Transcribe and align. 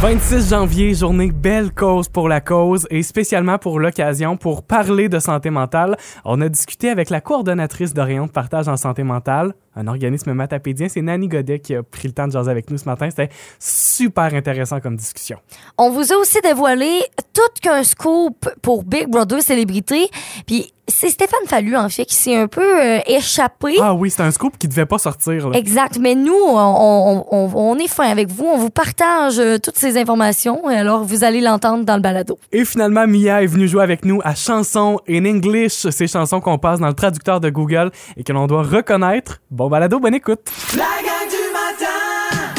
26 0.00 0.50
janvier, 0.50 0.92
journée 0.92 1.32
belle 1.32 1.72
cause 1.72 2.10
pour 2.10 2.28
la 2.28 2.42
cause 2.42 2.86
et 2.90 3.02
spécialement 3.02 3.56
pour 3.56 3.80
l'occasion 3.80 4.36
pour 4.36 4.62
parler 4.62 5.08
de 5.08 5.18
santé 5.18 5.48
mentale. 5.48 5.96
On 6.26 6.42
a 6.42 6.50
discuté 6.50 6.90
avec 6.90 7.08
la 7.08 7.22
coordonnatrice 7.22 7.94
d'Orient 7.94 8.26
de 8.26 8.30
partage 8.30 8.68
en 8.68 8.76
santé 8.76 9.04
mentale, 9.04 9.54
un 9.74 9.86
organisme 9.86 10.34
matapédien. 10.34 10.88
C'est 10.90 11.00
Nanny 11.00 11.28
Godet 11.28 11.60
qui 11.60 11.74
a 11.74 11.82
pris 11.82 12.08
le 12.08 12.12
temps 12.12 12.26
de 12.26 12.32
jaser 12.32 12.50
avec 12.50 12.70
nous 12.70 12.76
ce 12.76 12.84
matin. 12.84 13.08
C'était 13.08 13.30
super 13.58 14.34
intéressant 14.34 14.80
comme 14.80 14.96
discussion. 14.96 15.38
On 15.78 15.90
vous 15.90 16.12
a 16.12 16.16
aussi 16.16 16.42
dévoilé 16.42 17.00
tout 17.32 17.40
qu'un 17.62 17.82
scoop 17.82 18.50
pour 18.60 18.84
Big 18.84 19.08
Brother 19.08 19.40
Célébrité. 19.40 20.10
Puis 20.46 20.74
c'est 20.88 21.10
Stéphane 21.10 21.46
Fallu, 21.46 21.76
en 21.76 21.88
fait, 21.88 22.04
qui 22.04 22.14
s'est 22.14 22.36
un 22.36 22.46
peu 22.46 22.80
euh, 22.80 22.98
échappé. 23.06 23.76
Ah 23.80 23.94
oui, 23.94 24.10
c'est 24.10 24.22
un 24.22 24.30
scoop 24.30 24.56
qui 24.58 24.68
devait 24.68 24.86
pas 24.86 24.98
sortir. 24.98 25.48
Là. 25.48 25.58
Exact. 25.58 25.98
Mais 26.00 26.14
nous, 26.14 26.32
on, 26.34 27.24
on, 27.30 27.50
on, 27.54 27.78
est 27.78 27.88
fin 27.88 28.08
avec 28.08 28.28
vous. 28.28 28.44
On 28.44 28.58
vous 28.58 28.70
partage 28.70 29.38
euh, 29.38 29.58
toutes 29.58 29.76
ces 29.76 29.98
informations. 29.98 30.70
Et 30.70 30.76
alors, 30.76 31.04
vous 31.04 31.24
allez 31.24 31.40
l'entendre 31.40 31.84
dans 31.84 31.96
le 31.96 32.02
balado. 32.02 32.38
Et 32.52 32.64
finalement, 32.64 33.06
Mia 33.06 33.42
est 33.42 33.46
venue 33.46 33.68
jouer 33.68 33.82
avec 33.82 34.04
nous 34.04 34.20
à 34.24 34.34
Chansons 34.34 35.00
in 35.08 35.24
English. 35.24 35.88
Ces 35.90 36.06
chansons 36.06 36.40
qu'on 36.40 36.58
passe 36.58 36.78
dans 36.78 36.88
le 36.88 36.94
traducteur 36.94 37.40
de 37.40 37.50
Google 37.50 37.90
et 38.16 38.22
que 38.22 38.32
l'on 38.32 38.46
doit 38.46 38.62
reconnaître. 38.62 39.40
Bon 39.50 39.68
balado, 39.68 39.98
bonne 39.98 40.14
écoute. 40.14 40.40
La 40.76 40.84
gang 41.02 41.28
du 41.28 41.52
matin! 41.52 42.54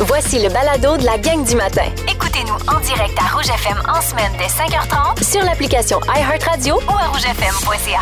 Voici 0.00 0.42
le 0.42 0.50
balado 0.50 0.98
de 0.98 1.04
la 1.04 1.16
gang 1.16 1.42
du 1.42 1.56
matin. 1.56 1.86
Écoutez-nous 2.56 2.74
en 2.74 2.80
direct 2.80 3.18
à 3.18 3.34
Rouge 3.34 3.48
FM 3.48 3.82
en 3.88 4.00
semaine 4.00 4.32
dès 4.38 4.46
5h30 4.46 5.22
sur 5.22 5.42
l'application 5.42 5.98
iHeartRadio 6.14 6.76
ou 6.76 6.90
à 6.90 7.08
rougefm.ca. 7.08 8.00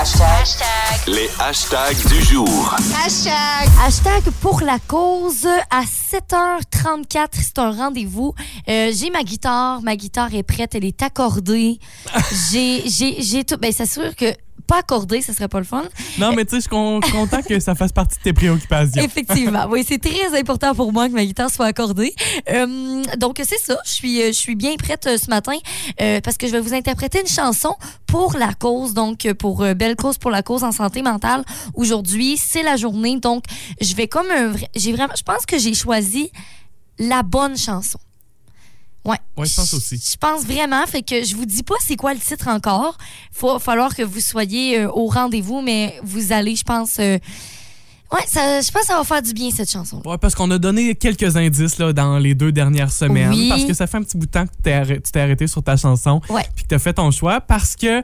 Hashtag. 0.00 1.06
Les 1.06 1.28
hashtags 1.38 2.06
du 2.08 2.22
jour. 2.22 2.74
Hashtag. 3.04 3.68
Hashtag 3.84 4.22
pour 4.40 4.60
la 4.60 4.78
cause 4.86 5.46
à 5.70 5.82
7h34. 5.82 7.28
C'est 7.32 7.58
un 7.58 7.70
rendez-vous. 7.72 8.34
Euh, 8.68 8.90
j'ai 8.94 9.10
ma 9.10 9.22
guitare. 9.22 9.82
Ma 9.82 9.96
guitare 9.96 10.34
est 10.34 10.42
prête. 10.42 10.74
Elle 10.74 10.84
est 10.84 11.02
accordée. 11.02 11.78
j'ai, 12.50 12.82
j'ai, 12.88 13.20
j'ai 13.22 13.44
tout. 13.44 13.56
Ben, 13.58 13.72
c'est 13.72 13.86
sûr 13.86 14.14
que 14.16 14.34
pas 14.66 14.78
accordé, 14.78 15.20
ce 15.20 15.32
serait 15.32 15.48
pas 15.48 15.58
le 15.58 15.64
fun. 15.64 15.84
Non, 16.18 16.32
mais 16.32 16.44
tu 16.44 16.50
sais, 16.50 16.56
je 16.56 17.00
suis 17.02 17.12
content 17.12 17.42
que 17.42 17.60
ça 17.60 17.74
fasse 17.74 17.92
partie 17.92 18.18
de 18.18 18.22
tes 18.22 18.32
préoccupations. 18.32 19.02
Effectivement. 19.02 19.66
Oui, 19.70 19.84
c'est 19.86 19.98
très 19.98 20.38
important 20.38 20.74
pour 20.74 20.92
moi 20.92 21.08
que 21.08 21.14
ma 21.14 21.24
guitare 21.24 21.50
soit 21.50 21.66
accordée. 21.66 22.14
Euh, 22.50 23.02
donc, 23.18 23.40
c'est 23.44 23.58
ça. 23.58 23.78
Je 23.84 23.90
suis, 23.90 24.22
je 24.26 24.32
suis 24.32 24.54
bien 24.54 24.74
prête 24.76 25.06
euh, 25.06 25.18
ce 25.18 25.28
matin 25.28 25.56
euh, 26.00 26.20
parce 26.20 26.36
que 26.36 26.46
je 26.46 26.52
vais 26.52 26.60
vous 26.60 26.74
interpréter 26.74 27.20
une 27.20 27.28
chanson 27.28 27.74
pour 28.06 28.36
la 28.36 28.54
cause, 28.54 28.94
donc 28.94 29.30
pour 29.34 29.62
euh, 29.62 29.74
Belle 29.74 29.96
Cause 29.96 30.18
pour 30.18 30.30
la 30.30 30.42
cause 30.42 30.64
en 30.64 30.72
santé 30.72 31.02
mentale. 31.02 31.44
Aujourd'hui, 31.74 32.36
c'est 32.36 32.62
la 32.62 32.76
journée. 32.76 33.18
Donc, 33.18 33.44
je 33.80 33.94
vais 33.94 34.08
comme 34.08 34.30
un 34.30 34.48
vrai. 34.48 34.68
J'ai 34.74 34.92
vraiment. 34.92 35.14
Je 35.16 35.22
pense 35.22 35.46
que 35.46 35.58
j'ai 35.58 35.74
choisi 35.74 36.30
la 36.98 37.22
bonne 37.22 37.56
chanson. 37.56 37.98
Ouais. 39.04 39.16
Ouais, 39.36 39.46
je 39.46 39.54
pense 39.54 39.74
aussi. 39.74 39.96
Je 39.96 40.16
pense 40.16 40.44
vraiment. 40.44 40.86
Fait 40.86 41.02
que 41.02 41.24
je 41.24 41.34
vous 41.34 41.44
dis 41.46 41.62
pas 41.62 41.74
c'est 41.80 41.96
quoi 41.96 42.14
le 42.14 42.20
titre 42.20 42.48
encore. 42.48 42.96
Il 43.34 43.46
va 43.46 43.58
falloir 43.58 43.94
que 43.94 44.02
vous 44.02 44.20
soyez 44.20 44.78
euh, 44.80 44.90
au 44.90 45.06
rendez-vous, 45.08 45.60
mais 45.60 45.98
vous 46.04 46.32
allez, 46.32 46.54
je 46.54 46.62
pense. 46.62 46.98
euh, 47.00 47.18
ouais, 48.12 48.20
ça, 48.28 48.60
je 48.60 48.70
pense 48.70 48.82
que 48.82 48.86
ça 48.88 48.96
va 48.98 49.02
faire 49.04 49.22
du 49.22 49.32
bien 49.32 49.50
cette 49.50 49.70
chanson. 49.70 50.00
Ouais, 50.04 50.18
parce 50.18 50.34
qu'on 50.36 50.50
a 50.52 50.58
donné 50.58 50.94
quelques 50.94 51.36
indices 51.36 51.78
là, 51.78 51.92
dans 51.92 52.18
les 52.18 52.34
deux 52.36 52.52
dernières 52.52 52.92
semaines. 52.92 53.30
Oui. 53.30 53.48
Parce 53.48 53.64
que 53.64 53.74
ça 53.74 53.86
fait 53.88 53.96
un 53.96 54.02
petit 54.02 54.16
bout 54.16 54.26
de 54.26 54.30
temps 54.30 54.46
que 54.46 54.52
tu 54.52 55.00
t'es 55.12 55.20
arrêté 55.20 55.46
sur 55.48 55.62
ta 55.64 55.76
chanson. 55.76 56.20
Ouais. 56.28 56.46
Puis 56.54 56.64
que 56.64 56.68
t'as 56.68 56.78
fait 56.78 56.92
ton 56.94 57.10
choix. 57.10 57.40
Parce 57.40 57.74
que 57.74 58.02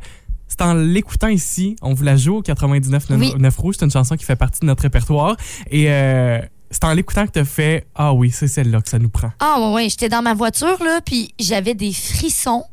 c'est 0.48 0.62
en 0.62 0.74
l'écoutant 0.74 1.28
ici, 1.28 1.76
on 1.82 1.94
vous 1.94 2.02
la 2.04 2.16
joue 2.16 2.36
au 2.38 2.42
99 2.42 3.04
Oui. 3.10 3.34
9 3.38 3.56
rouge. 3.56 3.76
C'est 3.78 3.84
une 3.84 3.90
chanson 3.92 4.16
qui 4.16 4.24
fait 4.24 4.34
partie 4.34 4.60
de 4.60 4.66
notre 4.66 4.82
répertoire. 4.82 5.36
Et 5.70 5.84
euh, 5.90 6.40
c'est 6.70 6.84
en 6.84 6.92
l'écoutant 6.92 7.26
que 7.26 7.32
t'as 7.32 7.44
fait 7.44 7.86
Ah 7.94 8.12
oui, 8.12 8.30
c'est 8.30 8.48
celle-là 8.48 8.80
que 8.80 8.88
ça 8.88 8.98
nous 8.98 9.08
prend. 9.08 9.30
Ah 9.40 9.56
ouais, 9.60 9.74
ouais, 9.74 9.88
j'étais 9.88 10.08
dans 10.08 10.22
ma 10.22 10.34
voiture 10.34 10.82
là, 10.82 11.00
puis 11.04 11.34
j'avais 11.38 11.74
des 11.74 11.92
frissons. 11.92 12.64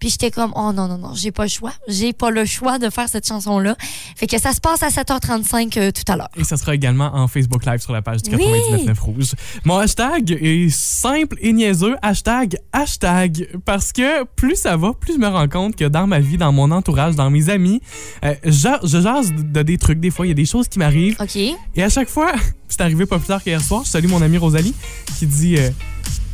Puis 0.00 0.10
j'étais 0.10 0.30
comme 0.30 0.52
oh 0.54 0.72
non 0.72 0.88
non 0.88 0.98
non, 0.98 1.14
j'ai 1.14 1.32
pas 1.32 1.44
le 1.44 1.48
choix, 1.48 1.72
j'ai 1.88 2.12
pas 2.12 2.30
le 2.30 2.44
choix 2.44 2.78
de 2.78 2.90
faire 2.90 3.08
cette 3.08 3.26
chanson 3.26 3.58
là. 3.58 3.76
Fait 4.16 4.26
que 4.26 4.38
ça 4.40 4.52
se 4.52 4.60
passe 4.60 4.82
à 4.82 4.88
7h35 4.88 5.78
euh, 5.78 5.90
tout 5.90 6.10
à 6.12 6.16
l'heure. 6.16 6.28
Et 6.36 6.44
ça 6.44 6.56
sera 6.56 6.74
également 6.74 7.10
en 7.14 7.28
Facebook 7.28 7.64
Live 7.64 7.80
sur 7.80 7.92
la 7.92 8.02
page 8.02 8.22
du 8.22 8.34
Oui. 8.34 8.44
99.9 8.44 8.98
Rouge. 9.00 9.32
Mon 9.64 9.78
hashtag 9.78 10.38
est 10.40 10.70
simple 10.70 11.36
et 11.40 11.52
niaiseux. 11.52 11.96
Hashtag, 12.02 12.58
hashtag. 12.72 13.48
Parce 13.64 13.92
que 13.92 14.24
plus 14.24 14.56
ça 14.56 14.76
va, 14.76 14.92
plus 14.92 15.14
je 15.14 15.18
me 15.18 15.28
rends 15.28 15.48
compte 15.48 15.76
que 15.76 15.84
dans 15.84 16.06
ma 16.06 16.20
vie, 16.20 16.36
dans 16.36 16.52
mon 16.52 16.70
entourage, 16.70 17.14
dans 17.16 17.30
mes 17.30 17.50
amis, 17.50 17.80
euh, 18.24 18.34
je, 18.44 18.68
je 18.84 19.00
jase 19.00 19.32
de 19.32 19.62
des 19.62 19.78
trucs. 19.78 20.00
Des 20.00 20.10
fois, 20.10 20.26
il 20.26 20.30
y 20.30 20.32
a 20.32 20.34
des 20.34 20.44
choses 20.44 20.68
qui 20.68 20.78
m'arrivent. 20.78 21.16
OK. 21.20 21.36
Et 21.36 21.82
à 21.82 21.88
chaque 21.88 22.08
fois, 22.08 22.32
c'est 22.68 22.80
arrivé 22.80 23.06
pas 23.06 23.18
plus 23.18 23.28
tard 23.28 23.42
qu'hier 23.42 23.60
soir, 23.62 23.82
je 23.84 23.90
salue 23.90 24.08
mon 24.08 24.22
amie 24.22 24.38
Rosalie 24.38 24.74
qui 25.18 25.26
dit 25.26 25.56
euh, 25.56 25.70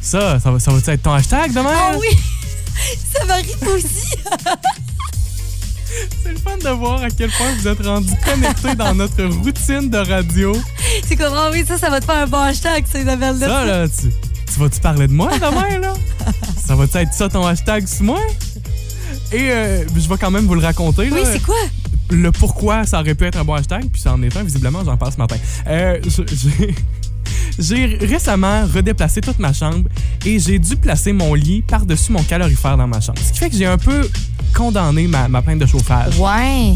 Ça, 0.00 0.38
ça 0.40 0.50
va, 0.50 0.58
ça 0.58 0.72
va 0.72 0.78
être 0.92 1.02
ton 1.02 1.12
hashtag 1.12 1.52
demain? 1.52 1.70
Ah 1.72 1.96
oui. 1.98 2.08
Ça 3.12 3.24
m'arrive 3.26 3.68
aussi. 3.74 4.14
C'est 6.22 6.32
le 6.32 6.38
fun 6.38 6.56
de 6.56 6.68
voir 6.70 7.02
à 7.02 7.10
quel 7.10 7.30
point 7.30 7.52
vous 7.58 7.68
êtes 7.68 7.84
rendus 7.86 8.14
connectés 8.24 8.74
dans 8.74 8.94
notre 8.94 9.24
routine 9.24 9.88
de 9.90 9.98
radio. 9.98 10.52
C'est 11.06 11.16
comme 11.16 11.34
ah 11.36 11.50
oui, 11.52 11.64
ça 11.66 11.78
ça 11.78 11.88
va 11.90 12.00
te 12.00 12.04
faire 12.06 12.22
un 12.22 12.26
bon 12.26 12.40
hashtag, 12.40 12.84
c'est 12.90 13.02
Isabelle. 13.02 13.36
Ça, 13.38 13.64
là, 13.64 13.86
tu, 13.88 14.08
tu 14.52 14.58
vas-tu 14.60 14.80
parler 14.80 15.06
de 15.06 15.12
moi 15.12 15.30
demain, 15.36 15.78
là? 15.78 15.94
ça 16.66 16.74
va-tu 16.74 16.96
être 16.98 17.12
ça 17.14 17.28
ton 17.28 17.46
hashtag 17.46 17.86
sur 17.86 18.04
moi? 18.04 18.20
Et 19.32 19.50
euh, 19.50 19.84
je 19.96 20.08
vais 20.08 20.16
quand 20.18 20.30
même 20.30 20.46
vous 20.46 20.54
le 20.54 20.62
raconter. 20.62 21.10
Oui, 21.12 21.20
c'est 21.24 21.42
quoi? 21.42 21.54
Le 22.10 22.30
pourquoi 22.32 22.84
ça 22.86 23.00
aurait 23.00 23.14
pu 23.14 23.24
être 23.24 23.38
un 23.38 23.44
bon 23.44 23.54
hashtag, 23.54 23.88
puis 23.90 24.00
ça 24.00 24.12
en 24.12 24.22
est 24.22 24.36
un, 24.36 24.42
visiblement, 24.42 24.84
j'en 24.84 24.96
parle 24.96 25.12
ce 25.12 25.18
matin. 25.18 25.36
Euh, 25.68 25.98
j'ai- 26.04 26.74
j'ai 27.58 27.98
récemment 28.00 28.64
redéplacé 28.66 29.20
toute 29.20 29.38
ma 29.38 29.52
chambre 29.52 29.88
et 30.24 30.38
j'ai 30.38 30.58
dû 30.58 30.76
placer 30.76 31.12
mon 31.12 31.34
lit 31.34 31.62
par-dessus 31.62 32.12
mon 32.12 32.22
calorifère 32.22 32.76
dans 32.76 32.86
ma 32.86 33.00
chambre. 33.00 33.18
Ce 33.18 33.32
qui 33.32 33.38
fait 33.38 33.50
que 33.50 33.56
j'ai 33.56 33.66
un 33.66 33.78
peu 33.78 34.08
condamné 34.54 35.06
ma, 35.06 35.28
ma 35.28 35.42
plainte 35.42 35.58
de 35.58 35.66
chauffage. 35.66 36.18
Ouais. 36.18 36.74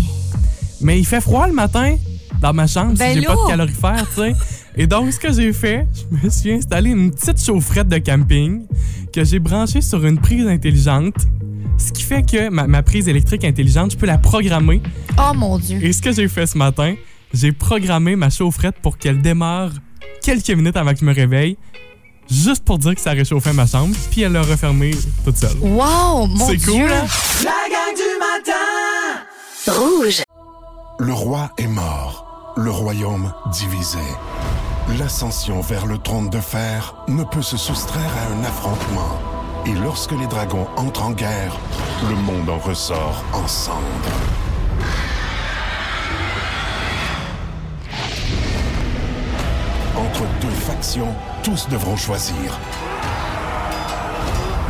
Mais 0.81 0.99
il 0.99 1.07
fait 1.07 1.21
froid 1.21 1.47
le 1.47 1.53
matin 1.55 1.97
dans 2.41 2.53
ma 2.53 2.67
chambre 2.67 2.95
Ben 2.97 3.15
si 3.15 3.21
j'ai 3.21 3.27
pas 3.27 3.35
de 3.35 3.49
calorifère, 3.49 4.07
tu 4.15 4.21
sais. 4.21 4.35
Et 4.77 4.87
donc, 4.87 5.13
ce 5.13 5.19
que 5.19 5.33
j'ai 5.33 5.53
fait, 5.53 5.89
je 5.95 6.27
me 6.27 6.31
suis 6.31 6.53
installé 6.53 6.91
une 6.91 7.11
petite 7.11 7.45
chaufferette 7.45 7.89
de 7.89 7.99
camping 7.99 8.63
que 9.13 9.25
j'ai 9.25 9.41
branchée 9.41 9.81
sur 9.81 10.05
une 10.07 10.19
prise 10.19 10.47
intelligente. 10.47 11.17
Ce 11.79 11.91
qui 11.91 12.03
fait 12.03 12.23
que 12.23 12.49
ma, 12.49 12.69
ma 12.69 12.83
prise 12.85 13.09
électrique 13.09 13.45
intelligente, 13.45 13.93
je 13.93 13.97
peux 13.97 14.07
la 14.07 14.19
programmer. 14.19 14.81
Oh 15.19 15.35
mon 15.35 15.59
dieu. 15.59 15.83
Et 15.83 15.93
ce 15.93 16.01
que 16.01 16.13
j'ai 16.13 16.29
fait 16.29 16.47
ce 16.47 16.57
matin, 16.57 16.95
j'ai 17.35 17.51
programmé 17.51 18.15
ma 18.15 18.31
chaufferette 18.31 18.77
pour 18.81 18.99
qu'elle 18.99 19.21
démarre 19.21 19.73
quelques 20.23 20.51
minutes 20.51 20.77
avant 20.77 20.93
que 20.93 21.01
je 21.01 21.05
me 21.05 21.15
réveille, 21.15 21.57
juste 22.31 22.65
pour 22.65 22.79
dire 22.79 22.95
que 22.95 23.01
ça 23.01 23.11
réchauffait 23.13 23.53
ma 23.53 23.67
chambre, 23.67 23.95
puis 24.11 24.23
elle 24.23 24.33
l'a 24.33 24.43
refermée 24.43 24.93
toute 25.25 25.37
seule. 25.37 25.57
Wow, 25.61 26.27
mon 26.27 26.47
C'est 26.47 26.57
dieu. 26.57 26.73
cool, 26.73 26.91
hein? 26.93 27.07
La 27.45 27.51
gang 27.71 27.95
du 27.97 28.19
matin! 28.19 29.81
Rouge. 29.81 30.23
Le 30.99 31.13
roi 31.13 31.51
est 31.59 31.67
mort, 31.67 32.55
le 32.57 32.71
royaume 32.71 33.33
divisé. 33.53 33.99
L'ascension 34.99 35.61
vers 35.61 35.85
le 35.87 35.99
trône 35.99 36.31
de 36.31 36.41
fer 36.41 36.95
ne 37.09 37.23
peut 37.25 37.43
se 37.43 37.57
soustraire 37.59 38.11
à 38.17 38.33
un 38.35 38.45
affrontement. 38.45 39.19
Et 39.67 39.73
lorsque 39.73 40.13
les 40.13 40.27
dragons 40.27 40.67
entrent 40.77 41.05
en 41.05 41.11
guerre, 41.11 41.55
le 42.09 42.17
monde 42.17 42.49
en 42.49 42.59
ressort 42.59 43.23
en 43.35 43.47
cendres. 43.47 43.79
Entre 49.99 50.23
deux 50.41 50.49
factions, 50.49 51.13
tous 51.43 51.69
devront 51.69 51.97
choisir. 51.97 52.57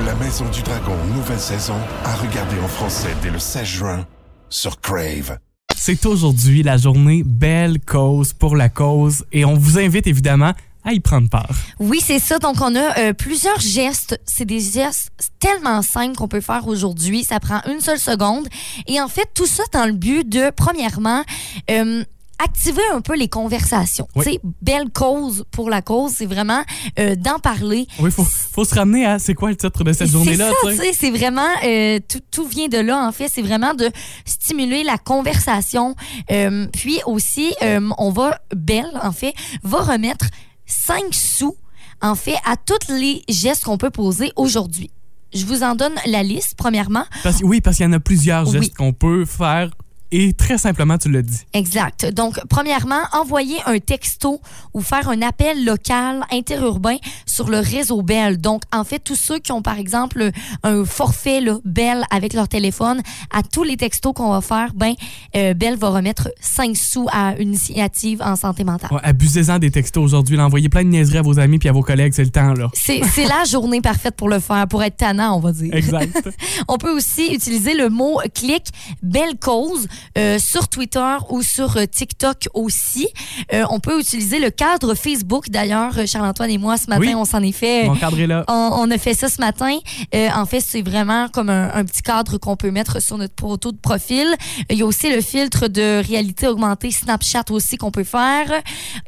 La 0.06 0.14
Maison 0.14 0.48
du 0.48 0.62
Dragon, 0.62 0.96
nouvelle 1.14 1.38
saison, 1.38 1.76
à 2.04 2.14
regarder 2.16 2.58
en 2.60 2.68
français 2.68 3.14
dès 3.20 3.28
le 3.28 3.38
16 3.38 3.64
juin 3.66 4.06
sur 4.48 4.80
Crave. 4.80 5.38
C'est 5.76 6.06
aujourd'hui 6.06 6.62
la 6.62 6.78
journée 6.78 7.22
Belle 7.26 7.78
Cause 7.78 8.32
pour 8.32 8.56
la 8.56 8.70
cause 8.70 9.26
et 9.30 9.44
on 9.44 9.52
vous 9.54 9.78
invite 9.78 10.06
évidemment 10.06 10.54
à 10.82 10.94
y 10.94 11.00
prendre 11.00 11.28
part. 11.28 11.50
Oui, 11.78 12.00
c'est 12.02 12.20
ça. 12.20 12.38
Donc, 12.38 12.62
on 12.62 12.74
a 12.74 12.98
euh, 12.98 13.12
plusieurs 13.12 13.60
gestes. 13.60 14.18
C'est 14.24 14.46
des 14.46 14.60
gestes 14.60 15.10
tellement 15.40 15.82
simples 15.82 16.16
qu'on 16.16 16.28
peut 16.28 16.40
faire 16.40 16.66
aujourd'hui. 16.66 17.22
Ça 17.24 17.38
prend 17.38 17.60
une 17.70 17.80
seule 17.80 17.98
seconde. 17.98 18.48
Et 18.86 18.98
en 18.98 19.08
fait, 19.08 19.28
tout 19.34 19.46
ça 19.46 19.64
dans 19.74 19.84
le 19.84 19.92
but 19.92 20.26
de, 20.26 20.50
premièrement, 20.50 21.22
euh, 21.70 22.02
activer 22.42 22.82
un 22.92 23.00
peu 23.00 23.16
les 23.16 23.28
conversations. 23.28 24.08
Oui. 24.14 24.38
Belle 24.62 24.90
cause 24.92 25.44
pour 25.50 25.70
la 25.70 25.82
cause, 25.82 26.12
c'est 26.16 26.26
vraiment 26.26 26.62
euh, 26.98 27.16
d'en 27.16 27.38
parler. 27.38 27.86
Oui, 27.98 28.10
faut, 28.10 28.24
faut 28.24 28.64
se 28.64 28.74
ramener 28.74 29.06
à 29.06 29.18
c'est 29.18 29.34
quoi 29.34 29.50
le 29.50 29.56
titre 29.56 29.84
de 29.84 29.92
cette 29.92 30.06
C'est 30.06 30.12
journée-là, 30.12 30.50
sais, 30.76 30.92
c'est 30.92 31.10
vraiment 31.10 31.48
euh, 31.64 31.98
tout, 32.08 32.20
tout 32.30 32.46
vient 32.46 32.68
de 32.68 32.78
là 32.78 33.06
en 33.06 33.12
fait, 33.12 33.28
c'est 33.28 33.42
vraiment 33.42 33.74
de 33.74 33.90
stimuler 34.24 34.84
la 34.84 34.98
conversation. 34.98 35.94
Euh, 36.30 36.66
puis 36.72 37.00
aussi, 37.06 37.54
on 37.98 38.10
va 38.10 38.38
Belle 38.54 38.90
en 39.02 39.12
fait 39.12 39.34
va 39.62 39.78
remettre 39.78 40.26
5 40.66 41.02
sous 41.12 41.56
en 42.00 42.14
fait 42.14 42.36
à 42.44 42.56
tous 42.56 42.92
les 42.92 43.22
gestes 43.28 43.64
qu'on 43.64 43.78
peut 43.78 43.90
poser 43.90 44.32
aujourd'hui. 44.36 44.90
Je 45.34 45.44
vous 45.44 45.62
en 45.62 45.74
donne 45.74 45.94
la 46.06 46.22
liste 46.22 46.54
premièrement. 46.56 47.04
Parce, 47.22 47.40
oui, 47.42 47.60
parce 47.60 47.76
qu'il 47.76 47.84
y 47.86 47.88
en 47.88 47.92
a 47.92 48.00
plusieurs 48.00 48.46
gestes 48.46 48.58
Oui. 48.58 48.70
qu'on 48.70 48.92
peut 48.92 49.24
faire 49.24 49.70
et 50.10 50.32
très 50.32 50.58
simplement, 50.58 50.98
tu 50.98 51.10
l'as 51.10 51.22
dit. 51.22 51.40
Exact. 51.52 52.06
Donc, 52.12 52.40
premièrement, 52.48 53.00
envoyer 53.12 53.56
un 53.66 53.78
texto 53.78 54.40
ou 54.74 54.80
faire 54.80 55.08
un 55.08 55.22
appel 55.22 55.64
local 55.64 56.24
interurbain 56.32 56.96
sur 57.26 57.48
le 57.48 57.58
réseau 57.58 58.02
Bell. 58.02 58.38
Donc, 58.38 58.62
en 58.72 58.84
fait, 58.84 58.98
tous 59.00 59.16
ceux 59.16 59.38
qui 59.38 59.52
ont, 59.52 59.62
par 59.62 59.78
exemple, 59.78 60.30
un 60.62 60.84
forfait 60.84 61.40
là, 61.40 61.58
Bell 61.64 62.04
avec 62.10 62.32
leur 62.32 62.48
téléphone, 62.48 63.02
à 63.32 63.42
tous 63.42 63.64
les 63.64 63.76
textos 63.76 64.12
qu'on 64.14 64.30
va 64.30 64.40
faire, 64.40 64.72
ben, 64.74 64.94
euh, 65.36 65.54
Bell 65.54 65.76
va 65.76 65.90
remettre 65.90 66.30
5 66.40 66.76
sous 66.76 67.06
à 67.12 67.34
une 67.38 67.48
initiative 67.48 68.22
en 68.22 68.36
santé 68.36 68.64
mentale. 68.64 68.90
Ouais, 68.92 69.00
Abusez-en 69.02 69.58
des 69.58 69.70
textos 69.70 70.02
aujourd'hui. 70.02 70.38
Envoyez 70.40 70.68
plein 70.68 70.84
de 70.84 70.88
niaiseries 70.88 71.18
à 71.18 71.22
vos 71.22 71.38
amis 71.38 71.58
puis 71.58 71.68
à 71.68 71.72
vos 71.72 71.82
collègues, 71.82 72.12
c'est 72.14 72.24
le 72.24 72.30
temps, 72.30 72.54
là. 72.54 72.70
C'est 72.72 73.02
c'est 73.14 73.26
la 73.26 73.44
journée 73.44 73.80
parfaite 73.80 74.14
pour 74.16 74.28
le 74.28 74.38
faire, 74.38 74.66
pour 74.68 74.82
être 74.82 74.96
tannant, 74.96 75.36
on 75.36 75.40
va 75.40 75.52
dire. 75.52 75.74
Exact. 75.74 76.28
On 76.68 76.78
peut 76.78 76.94
aussi 76.94 77.34
utiliser 77.34 77.74
le 77.74 77.88
mot 77.88 78.20
clic 78.34 78.66
belle 79.02 79.36
cause 79.38 79.86
euh, 80.16 80.38
sur 80.38 80.68
Twitter 80.68 81.16
ou 81.30 81.42
sur 81.42 81.76
euh, 81.76 81.84
TikTok 81.86 82.48
aussi. 82.54 83.08
Euh, 83.52 83.64
on 83.70 83.80
peut 83.80 83.98
utiliser 84.00 84.38
le 84.38 84.50
cadre 84.50 84.94
Facebook. 84.94 85.50
D'ailleurs, 85.50 85.92
Charles-Antoine 86.06 86.50
et 86.50 86.58
moi, 86.58 86.76
ce 86.76 86.86
matin, 86.88 87.00
Oui. 87.00 87.14
on 87.14 87.24
s'en 87.24 87.42
est 87.42 87.52
fait. 87.52 87.84
Mon 87.84 87.96
cadre 87.96 88.18
est 88.20 88.26
là. 88.26 88.44
On, 88.48 88.70
on 88.74 88.90
a 88.90 88.98
fait 88.98 89.14
ça 89.14 89.28
ce 89.28 89.40
matin. 89.40 89.76
Euh, 90.14 90.28
en 90.34 90.46
fait, 90.46 90.60
c'est 90.60 90.82
vraiment 90.82 91.28
comme 91.28 91.50
un, 91.50 91.70
un 91.74 91.84
petit 91.84 92.02
cadre 92.02 92.38
qu'on 92.38 92.56
peut 92.56 92.70
mettre 92.70 93.00
sur 93.02 93.18
notre 93.18 93.34
photo 93.40 93.72
de 93.72 93.76
profil. 93.78 94.26
Il 94.70 94.78
y 94.78 94.82
a 94.82 94.86
aussi 94.86 95.10
le 95.14 95.20
filtre 95.20 95.68
de 95.68 96.02
réalité 96.06 96.46
augmentée 96.48 96.90
Snapchat 96.90 97.44
aussi 97.50 97.76
qu'on 97.76 97.90
peut 97.90 98.04
faire. 98.04 98.50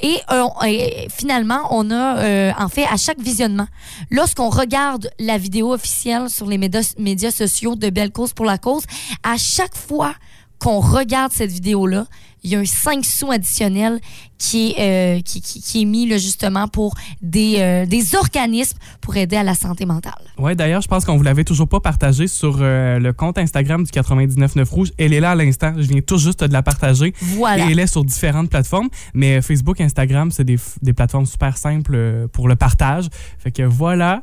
Et, 0.00 0.16
euh, 0.30 0.44
et 0.66 1.08
finalement, 1.14 1.60
on 1.70 1.90
a 1.90 2.18
euh, 2.18 2.52
en 2.58 2.68
fait 2.68 2.84
à 2.90 2.96
chaque 2.96 3.20
visionnement, 3.20 3.66
lorsqu'on 4.10 4.48
regarde 4.50 5.10
la 5.18 5.38
vidéo 5.38 5.72
officielle 5.72 6.28
sur 6.30 6.46
les 6.46 6.58
médias, 6.58 6.92
médias 6.98 7.30
sociaux 7.30 7.74
de 7.76 7.90
Belle 7.90 8.10
Cause 8.10 8.32
pour 8.32 8.44
la 8.46 8.58
cause, 8.58 8.84
à 9.22 9.36
chaque 9.36 9.76
fois 9.76 10.14
qu'on 10.60 10.78
regarde 10.80 11.32
cette 11.32 11.50
vidéo-là, 11.50 12.06
il 12.42 12.50
y 12.50 12.56
a 12.56 12.58
un 12.58 12.64
5 12.64 13.04
sous 13.04 13.30
additionnel 13.30 14.00
qui 14.38 14.70
est, 14.76 15.18
euh, 15.18 15.20
qui, 15.20 15.42
qui- 15.42 15.60
qui 15.60 15.82
est 15.82 15.84
mis 15.84 16.06
là, 16.06 16.16
justement 16.16 16.68
pour 16.68 16.94
des, 17.20 17.56
euh, 17.58 17.84
des 17.86 18.14
organismes 18.14 18.78
pour 19.02 19.16
aider 19.16 19.36
à 19.36 19.42
la 19.42 19.54
santé 19.54 19.84
mentale. 19.84 20.14
Ouais, 20.38 20.54
d'ailleurs, 20.54 20.80
je 20.80 20.88
pense 20.88 21.04
qu'on 21.04 21.16
vous 21.18 21.22
l'avait 21.22 21.44
toujours 21.44 21.68
pas 21.68 21.80
partagé 21.80 22.28
sur 22.28 22.58
euh, 22.60 22.98
le 22.98 23.12
compte 23.12 23.36
Instagram 23.36 23.84
du 23.84 23.90
99.9 23.90 24.70
Rouge. 24.70 24.92
Elle 24.96 25.12
est 25.12 25.20
là 25.20 25.32
à 25.32 25.34
l'instant. 25.34 25.74
Je 25.76 25.82
viens 25.88 26.00
tout 26.00 26.16
juste 26.16 26.42
de 26.44 26.52
la 26.52 26.62
partager. 26.62 27.12
Voilà. 27.20 27.66
Et 27.68 27.72
elle 27.72 27.78
est 27.78 27.86
sur 27.86 28.04
différentes 28.04 28.48
plateformes. 28.48 28.88
Mais 29.12 29.42
Facebook, 29.42 29.78
Instagram, 29.80 30.30
c'est 30.30 30.44
des, 30.44 30.58
des 30.80 30.92
plateformes 30.94 31.26
super 31.26 31.58
simples 31.58 32.26
pour 32.32 32.48
le 32.48 32.56
partage. 32.56 33.08
Fait 33.38 33.50
que 33.50 33.62
voilà. 33.64 34.22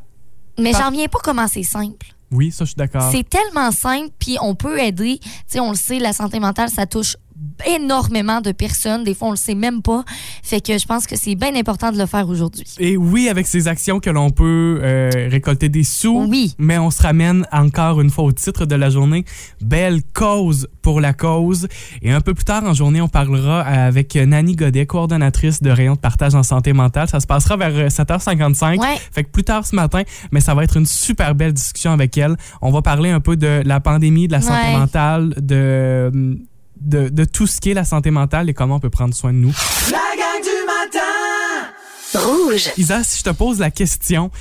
Mais 0.60 0.72
j'en 0.74 0.90
viens 0.90 1.08
pas 1.08 1.20
comment 1.24 1.48
c'est 1.48 1.62
simple. 1.62 2.08
Oui, 2.32 2.52
ça, 2.52 2.66
je 2.66 2.70
suis 2.70 2.76
d'accord. 2.76 3.10
C'est 3.12 3.28
tellement 3.28 3.72
simple, 3.72 4.10
puis 4.20 4.38
on 4.42 4.56
peut 4.56 4.80
aider. 4.80 5.20
Tu 5.22 5.30
sais, 5.48 5.60
on 5.60 5.72
le 5.72 5.78
sait, 5.78 6.00
la 6.00 6.14
santé 6.14 6.40
mentale, 6.40 6.70
ça 6.70 6.86
touche 6.86 7.16
énormément 7.66 8.42
de 8.42 8.52
personnes. 8.52 9.04
Des 9.04 9.14
fois, 9.14 9.30
on 9.30 9.32
le 9.32 9.38
sait 9.38 9.56
même 9.56 9.82
pas. 9.82 10.04
Fait 10.44 10.62
que 10.62 10.78
je 10.78 10.86
pense 10.86 11.08
que 11.08 11.16
c'est 11.16 11.36
bien 11.36 11.56
important 11.56 11.92
de 11.92 11.98
le 11.98 12.06
faire 12.06 12.28
aujourd'hui. 12.30 12.66
Et 12.80 12.98
oui, 12.98 13.30
avec 13.30 13.48
ces 13.48 13.68
actions 13.68 14.00
que 14.00 14.10
l'on 14.10 14.30
peut 14.30 14.80
euh, 14.82 15.10
récolter 15.32 15.70
des 15.70 15.84
sous. 15.84 16.26
Oui. 16.30 16.54
Mais 16.58 16.78
on 16.78 16.92
se 16.92 17.02
ramène 17.02 17.46
encore 17.52 18.02
une 18.02 18.10
fois 18.10 18.26
au 18.26 18.32
titre 18.32 18.66
de 18.66 18.76
la 18.76 18.90
journée. 18.90 19.26
Belle 19.62 20.02
cause 20.14 20.68
pour 20.82 21.02
la 21.02 21.14
cause. 21.14 21.68
Et 22.02 22.12
un 22.12 22.22
peu 22.22 22.34
plus 22.34 22.46
tard 22.46 22.64
en 22.64 22.74
journée, 22.74 23.02
on 23.02 23.10
parlera 23.10 23.62
avec 23.62 24.16
Nani 24.16 24.56
Godet, 24.56 24.86
coordonnatrice 24.86 25.62
de 25.62 25.70
rayon 25.70 25.94
de 25.96 26.00
partage 26.00 26.36
en 26.36 26.44
santé 26.44 26.74
mentale. 26.74 27.08
Ça 27.10 27.20
se 27.20 27.28
passera 27.28 27.58
vers 27.58 27.76
euh, 27.76 27.88
7h55. 27.90 28.80
Ouais. 28.80 28.98
Fait 29.12 29.24
que 29.24 29.30
plus 29.30 29.44
tard 29.44 29.66
ce 29.66 29.76
matin, 29.76 30.04
mais 30.32 30.40
ça 30.42 30.54
va 30.54 30.64
être 30.64 30.78
une 30.78 30.86
super 30.86 31.36
belle 31.36 31.54
discussion 31.54 31.92
avec 31.92 32.18
elle. 32.18 32.36
On 32.62 32.72
va 32.72 32.82
parler 32.82 33.10
un 33.10 33.20
peu 33.20 33.36
de 33.36 33.62
la 33.66 33.80
pandémie, 33.80 34.28
de 34.28 34.34
la 34.34 34.42
santé 34.42 34.58
Ouais. 34.58 34.78
mentale, 34.78 35.34
de, 35.38 36.38
de, 36.82 37.10
de 37.10 37.26
tout 37.26 37.48
ce 37.48 37.60
qui 37.60 37.72
est 37.72 37.74
la 37.74 37.86
santé 37.86 38.12
mentale 38.12 38.50
et 38.50 38.54
comment 38.54 38.76
on 38.76 38.80
peut 38.80 38.90
prendre 38.90 39.14
soin 39.14 39.34
de 39.34 39.38
nous. 39.38 39.54
La 39.92 39.98
gang 39.98 40.42
du 40.44 40.66
matin 40.66 41.00
Rouge. 42.14 42.70
Isa, 42.78 43.04
si 43.04 43.20
je 43.20 43.24
te 43.24 43.30
pose 43.32 43.60
la 43.60 43.70
question, 43.70 44.32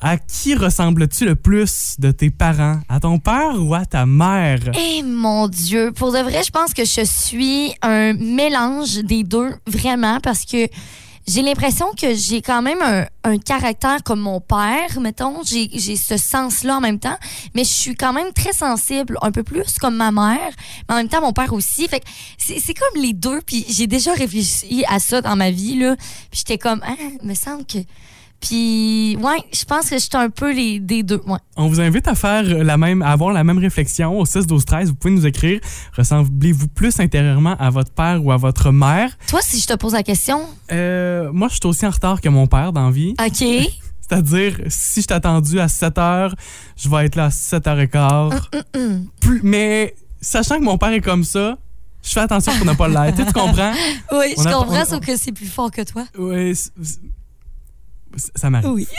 à 0.00 0.18
qui 0.18 0.54
ressembles-tu 0.54 1.24
le 1.24 1.36
plus 1.36 1.96
de 1.98 2.10
tes 2.10 2.30
parents? 2.30 2.80
À 2.88 3.00
ton 3.00 3.18
père 3.18 3.54
ou 3.58 3.74
à 3.74 3.86
ta 3.86 4.04
mère? 4.04 4.58
Eh 4.78 5.02
mon 5.02 5.48
Dieu, 5.48 5.92
pour 5.92 6.12
de 6.12 6.18
vrai, 6.18 6.42
je 6.44 6.50
pense 6.50 6.74
que 6.74 6.84
je 6.84 7.04
suis 7.04 7.72
un 7.80 8.12
mélange 8.14 8.96
des 8.98 9.22
deux, 9.22 9.54
vraiment, 9.66 10.20
parce 10.20 10.44
que 10.44 10.66
j'ai 11.26 11.42
l'impression 11.42 11.86
que 11.92 12.14
j'ai 12.14 12.40
quand 12.40 12.62
même 12.62 12.80
un, 12.82 13.06
un 13.24 13.38
caractère 13.38 14.02
comme 14.04 14.20
mon 14.20 14.40
père, 14.40 15.00
mettons. 15.00 15.42
J'ai 15.42 15.96
ce 15.96 16.16
sens-là 16.16 16.76
en 16.76 16.80
même 16.80 16.98
temps, 17.00 17.16
mais 17.54 17.64
je 17.64 17.72
suis 17.72 17.96
quand 17.96 18.12
même 18.12 18.32
très 18.32 18.52
sensible, 18.52 19.18
un 19.22 19.32
peu 19.32 19.42
plus 19.42 19.78
comme 19.80 19.96
ma 19.96 20.12
mère, 20.12 20.52
mais 20.88 20.94
en 20.94 20.96
même 20.98 21.08
temps 21.08 21.20
mon 21.20 21.32
père 21.32 21.52
aussi. 21.52 21.88
Fait 21.88 22.00
que 22.00 22.06
c'est 22.38 22.60
c'est 22.60 22.74
comme 22.74 23.02
les 23.02 23.12
deux, 23.12 23.40
puis 23.40 23.66
j'ai 23.68 23.86
déjà 23.86 24.12
réfléchi 24.12 24.84
à 24.88 25.00
ça 25.00 25.20
dans 25.20 25.36
ma 25.36 25.50
vie, 25.50 25.76
là. 25.78 25.96
Puis 26.30 26.40
j'étais 26.40 26.58
comme, 26.58 26.80
ah, 26.86 26.94
me 27.22 27.34
semble 27.34 27.64
que... 27.64 27.78
Puis, 28.40 29.16
ouais, 29.20 29.38
je 29.52 29.64
pense 29.64 29.90
que 29.90 29.98
j'étais 29.98 30.16
un 30.16 30.30
peu 30.30 30.52
les, 30.52 30.78
des 30.78 31.02
deux, 31.02 31.20
ouais. 31.26 31.38
On 31.56 31.68
vous 31.68 31.80
invite 31.80 32.06
à 32.06 32.14
faire 32.14 32.42
la 32.42 32.76
même, 32.76 33.02
à 33.02 33.10
avoir 33.12 33.32
la 33.32 33.42
même 33.44 33.58
réflexion 33.58 34.18
au 34.18 34.24
6 34.26 34.46
12 34.46 34.64
13. 34.64 34.88
Vous 34.90 34.94
pouvez 34.94 35.14
nous 35.14 35.26
écrire. 35.26 35.60
Ressemblez-vous 35.96 36.68
plus 36.68 37.00
intérieurement 37.00 37.56
à 37.58 37.70
votre 37.70 37.90
père 37.92 38.24
ou 38.24 38.30
à 38.32 38.36
votre 38.36 38.70
mère? 38.70 39.10
Toi, 39.28 39.40
si 39.42 39.58
je 39.60 39.66
te 39.66 39.74
pose 39.74 39.94
la 39.94 40.02
question, 40.02 40.42
Euh, 40.70 41.30
moi, 41.32 41.48
je 41.48 41.54
suis 41.54 41.66
aussi 41.66 41.86
en 41.86 41.90
retard 41.90 42.20
que 42.20 42.28
mon 42.28 42.46
père 42.46 42.72
dans 42.72 42.86
la 42.86 42.90
vie. 42.92 43.14
OK. 43.20 43.70
C'est-à-dire, 44.08 44.60
si 44.68 45.02
je 45.02 45.06
t'ai 45.08 45.14
attendu 45.14 45.58
à 45.58 45.66
7 45.66 45.96
h, 45.96 46.32
je 46.76 46.88
vais 46.88 47.06
être 47.06 47.16
là 47.16 47.24
à 47.24 47.30
7 47.30 47.64
h 47.64 47.88
15. 47.88 48.40
Plus- 49.20 49.40
mais 49.42 49.96
sachant 50.20 50.58
que 50.58 50.62
mon 50.64 50.78
père 50.78 50.90
est 50.92 51.00
comme 51.00 51.24
ça, 51.24 51.58
je 52.04 52.10
fais 52.12 52.20
attention 52.20 52.52
pour 52.56 52.66
ne 52.66 52.74
pas 52.74 52.86
l'être. 52.86 53.16
Tu 53.26 53.32
comprends? 53.32 53.72
Oui, 54.12 54.34
On 54.36 54.42
je 54.44 54.48
a- 54.48 54.52
comprends, 54.52 54.82
on- 54.82 54.84
sauf 54.84 55.00
que 55.04 55.16
c'est 55.16 55.32
plus 55.32 55.46
fort 55.48 55.72
que 55.72 55.82
toi. 55.82 56.04
Oui, 56.16 56.52
ça 58.34 58.50
m'arrive. 58.50 58.70
Oui. 58.70 58.86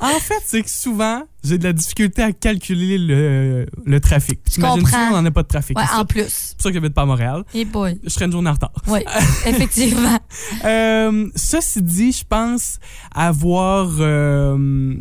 En 0.00 0.20
fait, 0.20 0.40
c'est 0.46 0.62
que 0.62 0.70
souvent, 0.70 1.24
j'ai 1.42 1.58
de 1.58 1.64
la 1.64 1.72
difficulté 1.72 2.22
à 2.22 2.30
calculer 2.30 2.98
le, 2.98 3.66
le 3.84 3.98
trafic. 4.00 4.40
T'imagines-tu, 4.44 4.84
comprends. 4.84 5.08
on 5.08 5.10
n'en 5.22 5.24
a 5.24 5.30
pas 5.32 5.42
de 5.42 5.48
trafic. 5.48 5.76
Ouais, 5.76 5.82
en 5.92 5.98
ça- 5.98 6.04
plus. 6.04 6.26
c'est 6.28 6.54
pour 6.56 6.62
ça 6.62 6.68
que 6.68 6.74
j'habite 6.74 6.94
pas 6.94 7.02
à 7.02 7.06
Montréal. 7.06 7.42
Et 7.52 7.64
boy. 7.64 7.98
Je 8.04 8.08
serais 8.08 8.26
une 8.26 8.30
journée 8.30 8.48
en 8.48 8.52
retard. 8.52 8.70
Oui, 8.86 9.00
effectivement. 9.46 10.16
Euh, 10.64 11.28
ceci 11.34 11.82
dit, 11.82 12.12
je 12.12 12.22
pense 12.24 12.78
avoir... 13.12 13.88
euh, 13.98 14.94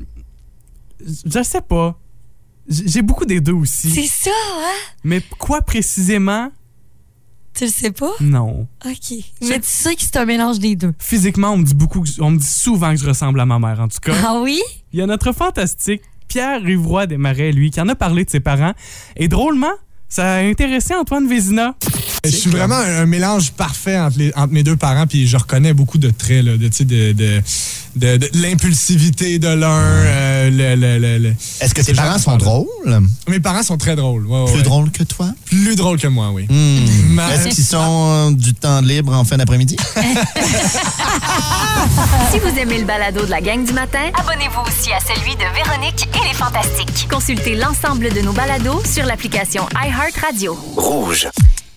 je 1.00 1.44
sais 1.44 1.62
pas. 1.62 1.96
J'ai 2.68 3.04
beaucoup 3.04 3.26
des 3.26 3.40
deux 3.40 3.54
aussi. 3.54 3.92
C'est 3.92 4.08
ça, 4.08 4.32
hein? 4.58 4.74
Mais 5.04 5.22
quoi 5.38 5.62
précisément? 5.62 6.52
Tu 7.58 7.66
le 7.66 7.72
sais 7.72 7.92
pas? 7.92 8.12
Non. 8.22 8.68
OK. 8.86 9.18
Mais 9.42 9.60
tu 9.60 9.66
sais 9.68 9.96
que 9.96 10.02
c'est 10.02 10.18
un 10.18 10.26
mélange 10.26 10.60
des 10.60 10.76
deux. 10.76 10.94
Physiquement, 11.00 11.52
on 11.54 11.58
me 11.58 11.64
dit 11.64 11.74
beaucoup, 11.74 12.02
que- 12.02 12.10
on 12.22 12.32
me 12.32 12.38
dit 12.38 12.46
souvent 12.46 12.92
que 12.92 12.98
je 13.02 13.06
ressemble 13.08 13.40
à 13.40 13.46
ma 13.46 13.58
mère, 13.58 13.80
en 13.80 13.88
tout 13.88 13.98
cas. 14.02 14.14
Ah 14.26 14.40
oui? 14.42 14.62
Il 14.94 15.00
y 15.00 15.02
a 15.02 15.06
notre 15.08 15.32
fantastique 15.34 16.02
Pierre 16.28 16.62
Rivroy 16.62 17.08
Desmarais, 17.08 17.52
lui, 17.52 17.72
qui 17.72 17.82
en 17.82 17.88
a 17.88 17.96
parlé 17.96 18.26
de 18.26 18.30
ses 18.30 18.42
parents. 18.42 18.74
Et 19.16 19.28
drôlement, 19.28 19.72
ça 20.10 20.36
a 20.36 20.38
intéressé 20.40 20.94
Antoine 20.94 21.28
Vézina. 21.28 21.74
Je 22.24 22.30
suis 22.30 22.50
vraiment 22.50 22.76
un, 22.76 22.98
un 23.02 23.06
mélange 23.06 23.52
parfait 23.54 23.98
entre, 23.98 24.18
les- 24.20 24.34
entre 24.36 24.54
mes 24.54 24.64
deux 24.64 24.76
parents, 24.76 25.08
puis 25.08 25.26
je 25.28 25.38
reconnais 25.38 25.74
beaucoup 25.74 25.98
de 25.98 26.10
traits, 26.12 26.44
là, 26.46 26.58
de, 26.58 26.68
tu 26.68 26.76
sais, 26.78 26.86
de, 26.86 27.12
de, 27.14 27.42
de- 27.98 28.18
de 28.18 28.30
l'impulsivité 28.36 29.40
de 29.40 29.48
l'un. 29.50 29.68
euh, 29.80 30.50
le- 30.50 30.76
le- 30.76 30.98
le- 31.00 31.18
le- 31.18 31.34
Est-ce 31.62 31.74
que 31.74 31.82
tes 31.82 31.94
parents 31.94 32.18
sont 32.20 32.38
drôles? 32.38 32.68
Mes 33.28 33.40
parents 33.40 33.64
sont 33.64 33.78
très 33.78 33.96
drôles. 33.96 34.26
ouais, 34.28 34.40
ouais, 34.42 34.46
Plus 34.52 34.58
ouais. 34.58 34.64
drôles 34.64 34.92
que 34.92 35.04
toi? 35.04 35.28
Plus 35.46 35.76
drôles 35.76 36.00
que 36.00 36.08
moi, 36.08 36.30
oui. 36.34 36.46
Hmm. 36.50 37.14
Ma- 37.14 37.34
Est-ce 37.34 37.56
qu'ils 37.56 37.64
sont 37.66 38.30
euh, 38.30 38.32
du 38.32 38.54
temps 38.54 38.82
libre 38.82 39.14
en 39.14 39.24
fin 39.24 39.38
d'après-midi? 39.38 39.76
Si 42.32 42.40
vous 42.40 42.60
aimez 42.60 42.80
le 42.80 42.86
balado 42.86 43.26
de 43.26 43.30
la 43.32 43.42
gang 43.42 43.64
du 43.66 43.72
matin, 43.74 44.00
Abonnez-vous 44.20 44.62
aussi 44.62 44.92
à 44.92 45.00
celui 45.00 45.36
de 45.36 45.46
Véronique 45.56 46.08
et 46.14 46.28
les 46.28 46.34
Fantastiques. 46.34 47.08
consultez 47.10 47.56
l'ensemble 47.56 48.14
de 48.14 48.22
nos 48.22 48.34
balados 48.34 48.82
sur 48.86 49.06
l'application 49.06 49.68
iHeartRadio. 49.76 50.58
Rouge. 50.76 51.28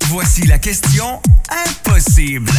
Voici 0.09 0.47
la 0.47 0.59
question 0.59 1.21
impossible. 1.85 2.51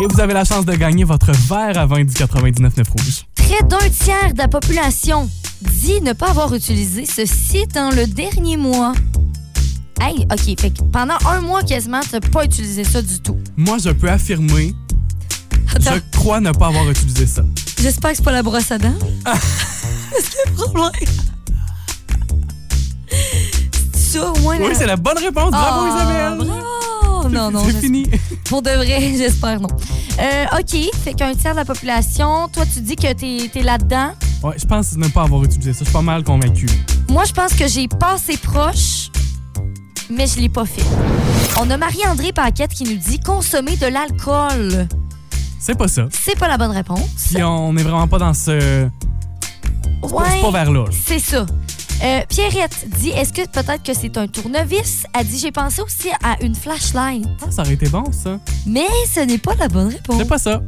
Et 0.00 0.06
vous 0.06 0.20
avez 0.20 0.32
la 0.32 0.44
chance 0.44 0.64
de 0.64 0.74
gagner 0.74 1.02
votre 1.04 1.32
verre 1.32 1.76
à 1.78 1.86
vin 1.86 2.04
du 2.04 2.12
99.9 2.12 2.88
Rouge. 2.90 3.24
Près 3.34 3.66
d'un 3.66 3.88
tiers 3.90 4.32
de 4.32 4.38
la 4.38 4.46
population 4.48 5.28
dit 5.62 6.00
ne 6.02 6.12
pas 6.12 6.30
avoir 6.30 6.54
utilisé 6.54 7.04
ce 7.04 7.26
site 7.26 7.74
dans 7.74 7.90
le 7.94 8.06
dernier 8.06 8.56
mois. 8.56 8.92
Hey, 10.00 10.20
OK, 10.32 10.60
fait 10.60 10.70
que 10.70 10.82
pendant 10.92 11.16
un 11.28 11.40
mois 11.40 11.62
quasiment, 11.64 11.98
t'as 12.08 12.20
pas 12.20 12.44
utilisé 12.44 12.84
ça 12.84 13.02
du 13.02 13.18
tout. 13.20 13.36
Moi, 13.56 13.78
je 13.78 13.90
peux 13.90 14.08
affirmer, 14.08 14.72
Attends, 15.74 15.94
je 15.96 16.16
crois 16.18 16.40
ne 16.40 16.52
pas 16.52 16.68
avoir 16.68 16.88
utilisé 16.88 17.26
ça. 17.26 17.42
j'espère 17.80 18.12
que 18.12 18.16
c'est 18.18 18.22
pas 18.24 18.30
la 18.32 18.44
brosse 18.44 18.70
à 18.70 18.78
dents. 18.78 18.94
Est-ce 20.16 20.30
qu'il 20.30 20.38
y 20.38 20.48
a 20.48 20.50
un 20.50 20.54
problème? 20.54 20.92
C'est 23.94 24.18
ça, 24.18 24.30
au 24.30 24.38
moins? 24.38 24.56
Oui, 24.60 24.68
la- 24.68 24.74
c'est 24.74 24.86
la 24.86 24.96
bonne 24.96 25.18
réponse. 25.18 25.50
Bravo, 25.50 25.80
Ah, 25.90 25.96
Isabelle. 25.96 26.46
Bravo! 26.46 26.57
Non, 27.30 27.50
non, 27.50 27.64
C'est 27.64 27.80
fini. 27.80 28.06
Pour 28.44 28.62
de 28.62 28.70
vrai, 28.70 29.00
j'espère 29.16 29.60
non. 29.60 29.68
Euh, 30.20 30.58
OK, 30.58 30.76
fait 31.04 31.14
qu'un 31.14 31.34
tiers 31.34 31.52
de 31.52 31.58
la 31.58 31.64
population, 31.64 32.48
toi, 32.48 32.64
tu 32.72 32.80
dis 32.80 32.96
que 32.96 33.12
t'es 33.12 33.50
es, 33.58 33.62
là-dedans? 33.62 34.10
Ouais, 34.42 34.54
je 34.58 34.66
pense 34.66 34.96
ne 34.96 35.08
pas 35.08 35.22
avoir 35.22 35.44
utilisé 35.44 35.72
ça. 35.72 35.80
Je 35.80 35.84
suis 35.84 35.92
pas 35.92 36.02
mal 36.02 36.24
convaincu. 36.24 36.66
Moi, 37.08 37.24
je 37.24 37.32
pense 37.32 37.54
que 37.54 37.66
j'ai 37.68 37.88
passé 37.88 38.36
proche, 38.36 39.10
mais 40.10 40.26
je 40.26 40.38
l'ai 40.40 40.48
pas 40.48 40.64
fait. 40.64 40.84
On 41.60 41.68
a 41.70 41.76
Marie-André 41.76 42.32
Paquette 42.32 42.70
qui 42.72 42.84
nous 42.84 42.96
dit 42.96 43.18
consommer 43.20 43.76
de 43.76 43.86
l'alcool. 43.86 44.86
C'est 45.60 45.76
pas 45.76 45.88
ça. 45.88 46.06
C'est 46.12 46.38
pas 46.38 46.46
la 46.48 46.56
bonne 46.56 46.70
réponse. 46.70 47.32
Puis 47.34 47.42
on 47.42 47.76
est 47.76 47.82
vraiment 47.82 48.06
pas 48.06 48.18
dans 48.18 48.34
ce. 48.34 48.88
Pas- 50.02 50.30
c'est 50.30 50.40
pas 50.40 50.50
vers 50.52 50.70
là. 50.70 50.84
C'est 51.06 51.18
ça. 51.18 51.44
Euh, 52.02 52.20
Pierrette 52.28 52.86
dit 53.00 53.10
est-ce 53.10 53.32
que 53.32 53.42
peut-être 53.48 53.82
que 53.82 53.92
c'est 53.92 54.16
un 54.18 54.28
tournevis? 54.28 55.04
Elle 55.18 55.26
dit 55.26 55.38
j'ai 55.38 55.50
pensé 55.50 55.82
aussi 55.82 56.08
à 56.22 56.40
une 56.42 56.54
flashlight, 56.54 57.26
Ah, 57.44 57.50
ça 57.50 57.62
aurait 57.62 57.74
été 57.74 57.88
bon, 57.88 58.04
ça. 58.12 58.38
mais 58.66 58.86
ce 59.12 59.20
n'est 59.20 59.38
pas 59.38 59.54
la 59.58 59.68
bonne 59.68 59.88
réponse. 59.88 60.16
C'est 60.18 60.28
pas 60.28 60.38
ça. 60.38 60.62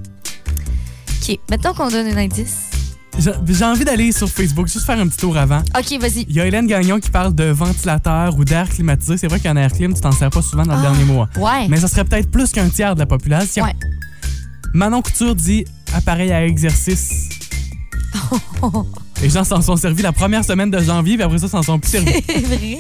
OK, 1.23 1.39
maintenant 1.49 1.73
qu'on 1.75 1.89
donne 1.89 2.07
un 2.09 2.17
indice. 2.17 2.57
J'ai 3.19 3.65
envie 3.65 3.85
d'aller 3.85 4.13
sur 4.13 4.29
Facebook, 4.29 4.67
juste 4.69 4.87
faire 4.87 4.99
un 4.99 5.07
petit 5.07 5.19
tour 5.19 5.37
avant. 5.37 5.61
OK, 5.79 6.01
vas-y. 6.01 6.25
Il 6.29 6.35
y 6.35 6.41
a 6.41 6.47
Hélène 6.47 6.67
Gagnon 6.67 6.99
qui 6.99 7.11
parle 7.11 7.35
de 7.35 7.45
ventilateur 7.45 8.35
ou 8.37 8.45
d'air 8.45 8.69
climatisé. 8.69 9.19
C'est 9.19 9.29
vrai 9.29 9.39
qu'un 9.41 9.57
air 9.57 9.71
clim, 9.73 9.93
tu 9.93 10.01
t'en 10.01 10.13
sers 10.13 10.31
pas 10.31 10.41
souvent 10.43 10.63
dans 10.65 10.75
le 10.75 10.79
Ah, 10.81 10.91
dernier 10.91 11.05
mois. 11.05 11.29
Ouais. 11.37 11.69
Mais 11.69 11.77
ça 11.77 11.87
serait 11.89 12.05
peut-être 12.05 12.31
plus 12.31 12.51
qu'un 12.51 12.69
tiers 12.71 12.95
de 12.95 13.01
la 13.01 13.07
population. 13.07 13.65
Ouais. 13.65 13.75
Manon 14.73 15.03
Couture 15.03 15.35
dit 15.35 15.65
appareil 15.95 16.33
à 16.33 16.45
exercice. 16.47 17.29
Les 19.23 19.29
gens 19.29 19.45
s'en 19.45 19.61
sont 19.61 19.77
servis 19.77 20.03
la 20.03 20.13
première 20.13 20.45
semaine 20.45 20.71
de 20.71 20.81
janvier, 20.81 21.17
puis 21.17 21.23
après 21.23 21.39
ça, 21.39 21.49
s'en 21.49 21.63
sont 21.63 21.79
plus 21.79 21.91
servis. 21.91 22.23
C'est 22.27 22.41
vrai. 22.41 22.79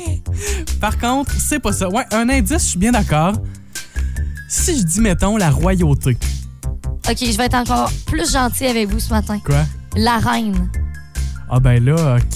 Par 0.80 0.98
contre, 0.98 1.32
c'est 1.38 1.58
pas 1.58 1.72
ça. 1.72 1.88
Ouais, 1.88 2.04
un 2.12 2.28
indice, 2.30 2.62
je 2.62 2.68
suis 2.70 2.78
bien 2.78 2.92
d'accord. 2.92 3.34
Si 4.48 4.78
je 4.78 4.82
dis, 4.82 5.00
mettons, 5.00 5.36
la 5.36 5.50
royauté. 5.50 6.16
OK, 7.08 7.16
je 7.20 7.36
vais 7.36 7.44
être 7.44 7.54
encore 7.54 7.92
plus 8.06 8.32
gentil 8.32 8.66
avec 8.66 8.88
vous 8.88 9.00
ce 9.00 9.10
matin. 9.10 9.38
Quoi? 9.44 9.66
La 9.96 10.18
reine. 10.18 10.70
Ah 11.50 11.60
ben 11.60 11.84
là, 11.84 12.16
OK. 12.16 12.34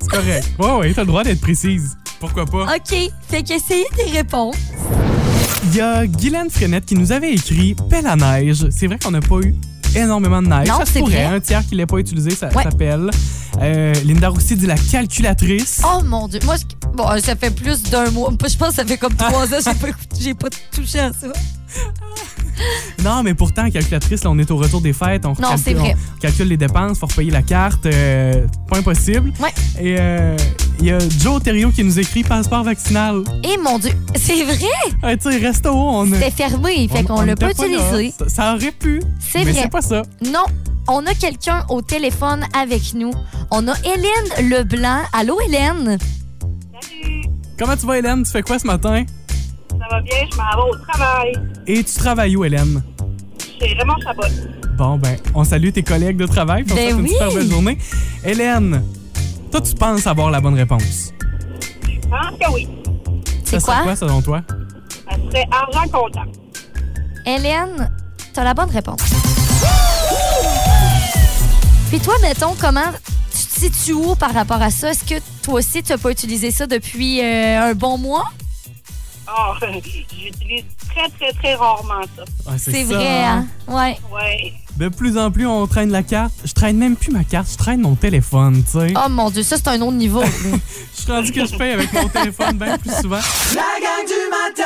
C'est 0.00 0.08
correct. 0.08 0.48
Ouais, 0.58 0.72
ouais, 0.78 0.94
t'as 0.94 1.02
le 1.02 1.08
droit 1.08 1.22
d'être 1.22 1.40
précise. 1.40 1.96
Pourquoi 2.20 2.46
pas? 2.46 2.74
OK, 2.76 3.10
fait 3.28 3.42
qu'essayez 3.42 3.86
des 3.96 4.16
réponses. 4.16 4.56
Il 5.64 5.76
y 5.76 5.80
a 5.80 6.06
Guylaine 6.06 6.48
Frenette 6.48 6.86
qui 6.86 6.94
nous 6.94 7.12
avait 7.12 7.32
écrit 7.32 7.76
Pelle 7.90 8.06
à 8.06 8.16
neige. 8.16 8.66
C'est 8.70 8.86
vrai 8.86 8.98
qu'on 8.98 9.10
n'a 9.10 9.20
pas 9.20 9.40
eu 9.40 9.54
énormément 9.96 10.42
de 10.42 10.48
neige. 10.48 10.68
Non, 10.68 10.78
ça 10.78 10.86
se 10.86 10.98
pourrait. 10.98 11.12
vrai. 11.26 11.36
Un 11.36 11.40
tiers 11.40 11.64
qui 11.66 11.74
l'a 11.74 11.86
pas 11.86 11.98
utilisé, 11.98 12.30
ça 12.30 12.48
Ouais. 12.48 12.62
s'appelle. 12.62 13.10
Euh, 13.60 13.92
Linda 14.04 14.28
Roussy 14.28 14.56
dit 14.56 14.66
la 14.66 14.76
calculatrice. 14.76 15.82
Oh 15.84 16.02
mon 16.04 16.28
Dieu. 16.28 16.40
Moi, 16.44 16.56
je- 16.56 16.88
bon, 16.96 17.04
ça 17.20 17.34
fait 17.36 17.50
plus 17.50 17.82
d'un 17.84 18.10
mois. 18.10 18.30
Je 18.48 18.56
pense 18.56 18.70
que 18.70 18.74
ça 18.76 18.84
fait 18.84 18.96
comme 18.98 19.14
trois 19.14 19.46
ans 19.46 19.58
j'ai 19.64 19.74
pas, 19.74 19.88
j'ai 20.20 20.34
pas 20.34 20.48
touché 20.72 20.98
à 21.00 21.12
ça. 21.12 21.28
Non, 23.04 23.22
mais 23.22 23.32
pourtant, 23.34 23.70
calculatrice, 23.70 24.24
là, 24.24 24.30
on 24.30 24.38
est 24.38 24.50
au 24.50 24.56
retour 24.58 24.80
des 24.82 24.92
fêtes. 24.92 25.24
On, 25.24 25.30
Non, 25.30 25.34
calcule, 25.36 25.58
c'est 25.64 25.72
vrai. 25.74 25.96
on 26.16 26.18
calcule 26.20 26.48
les 26.48 26.56
dépenses, 26.58 26.98
faut 26.98 27.06
repayer 27.06 27.30
la 27.30 27.40
carte. 27.42 27.86
euh, 27.86 28.46
pas 28.68 28.78
impossible. 28.78 29.32
Ouais. 29.40 29.48
Et 29.80 29.96
euh, 29.98 30.36
il 30.80 30.86
y 30.86 30.92
a 30.92 30.98
Joe 31.18 31.42
Thériault 31.42 31.70
qui 31.70 31.82
nous 31.82 31.98
écrit 31.98 32.22
passeport 32.24 32.62
vaccinal. 32.62 33.22
Et 33.42 33.56
mon 33.56 33.78
Dieu, 33.78 33.92
c'est 34.16 34.44
vrai, 34.44 34.56
Ah, 35.02 35.16
tu 35.16 35.30
sais, 35.30 35.38
resto, 35.38 35.70
on 35.70 36.12
a. 36.12 36.14
c'était 36.16 36.30
fermé, 36.30 36.88
fait 36.88 37.00
on- 37.00 37.04
qu'on 37.04 37.18
on 37.18 37.22
l'a 37.22 37.36
pas 37.36 37.50
utilisé. 37.52 38.12
Ça, 38.18 38.28
ça 38.28 38.54
aurait 38.54 38.72
pu. 38.72 39.00
C'est 39.18 39.44
mais 39.44 39.52
vrai. 39.52 39.60
c'est 39.62 39.70
pas 39.70 39.82
ça. 39.82 40.02
Non, 40.22 40.44
on 40.86 41.06
a 41.06 41.14
quelqu'un 41.14 41.64
au 41.70 41.80
téléphone 41.80 42.44
avec 42.54 42.92
nous. 42.94 43.12
On 43.50 43.66
a 43.66 43.74
Hélène 43.82 44.50
Leblanc. 44.50 45.00
Allô, 45.14 45.38
Hélène? 45.40 45.96
Salut, 46.82 47.22
Comment 47.58 47.76
tu 47.76 47.86
vas, 47.86 47.98
Hélène? 47.98 48.22
Tu 48.24 48.30
fais 48.30 48.42
quoi 48.42 48.58
ce 48.58 48.66
matin? 48.66 49.04
Ça 49.80 49.86
va 49.90 50.00
bien, 50.02 50.18
je 50.30 50.36
m'en 50.36 50.62
vais 50.64 50.70
au 50.70 50.76
travail. 50.76 51.32
Et 51.66 51.82
tu 51.84 51.94
travailles 51.94 52.36
où, 52.36 52.44
Hélène? 52.44 52.82
Chez 53.58 53.74
Raymond 53.74 53.96
Chabot. 54.02 54.22
Bon, 54.76 54.96
ben, 54.98 55.16
on 55.34 55.44
salue 55.44 55.70
tes 55.70 55.82
collègues 55.82 56.16
de 56.16 56.26
travail. 56.26 56.64
on 56.70 56.74
Ben 56.74 56.96
une 56.98 57.02
oui. 57.02 57.10
super 57.10 57.32
belle 57.32 57.50
journée. 57.50 57.78
Hélène, 58.24 58.82
toi, 59.50 59.60
tu 59.60 59.74
penses 59.74 60.06
avoir 60.06 60.30
la 60.30 60.40
bonne 60.40 60.54
réponse? 60.54 61.12
Je 61.82 62.08
pense 62.08 62.38
que 62.40 62.52
oui. 62.54 62.68
C'est 63.44 63.58
ça 63.58 63.60
serait 63.60 63.72
quoi? 63.76 63.82
quoi, 63.82 63.96
selon 63.96 64.22
toi? 64.22 64.42
Ça 65.08 65.16
serait 65.30 65.46
argent 65.50 65.88
comptant. 65.90 66.24
Hélène, 67.26 67.90
t'as 68.32 68.44
la 68.44 68.54
bonne 68.54 68.70
réponse. 68.70 69.00
Puis 71.90 71.98
toi, 72.00 72.14
mettons, 72.22 72.54
comment 72.60 72.92
tu 73.32 73.46
te 73.46 73.60
situes 73.60 73.92
où 73.94 74.14
par 74.14 74.32
rapport 74.32 74.62
à 74.62 74.70
ça? 74.70 74.90
Est-ce 74.90 75.04
que 75.04 75.20
toi 75.42 75.54
aussi, 75.54 75.82
tu 75.82 75.92
n'as 75.92 75.98
pas 75.98 76.10
utilisé 76.10 76.50
ça 76.50 76.66
depuis 76.66 77.20
euh, 77.20 77.70
un 77.70 77.74
bon 77.74 77.98
mois? 77.98 78.24
Ah, 79.32 79.54
j'utilise 79.72 80.64
très, 80.88 81.08
très, 81.10 81.32
très 81.32 81.54
rarement 81.54 82.02
ça. 82.16 82.24
Ah, 82.46 82.52
C'est 82.58 82.84
ça, 82.84 82.94
vrai, 82.94 83.24
hein? 83.24 83.46
Ouais. 83.68 83.96
Ouais. 84.12 84.52
De 84.76 84.88
plus 84.88 85.16
en 85.18 85.30
plus, 85.30 85.46
on 85.46 85.66
traîne 85.66 85.90
la 85.90 86.02
carte. 86.02 86.32
Je 86.44 86.52
traîne 86.52 86.76
même 86.78 86.96
plus 86.96 87.12
ma 87.12 87.22
carte, 87.24 87.48
je 87.52 87.56
traîne 87.56 87.80
mon 87.80 87.94
téléphone, 87.94 88.62
tu 88.64 88.78
sais. 88.78 88.94
Oh 88.96 89.08
mon 89.08 89.30
Dieu, 89.30 89.42
ça, 89.42 89.56
c'est 89.56 89.68
un 89.68 89.80
autre 89.82 89.92
niveau. 89.92 90.22
Je 90.96 91.02
suis 91.02 91.12
rendu 91.12 91.32
que 91.32 91.46
je 91.46 91.56
paye 91.56 91.72
avec 91.72 91.92
mon 91.92 92.08
téléphone 92.08 92.58
bien 92.58 92.76
plus 92.76 92.92
souvent. 93.00 93.16
La 93.54 93.62
gang 93.80 94.06
du 94.06 94.30
matin 94.30 94.62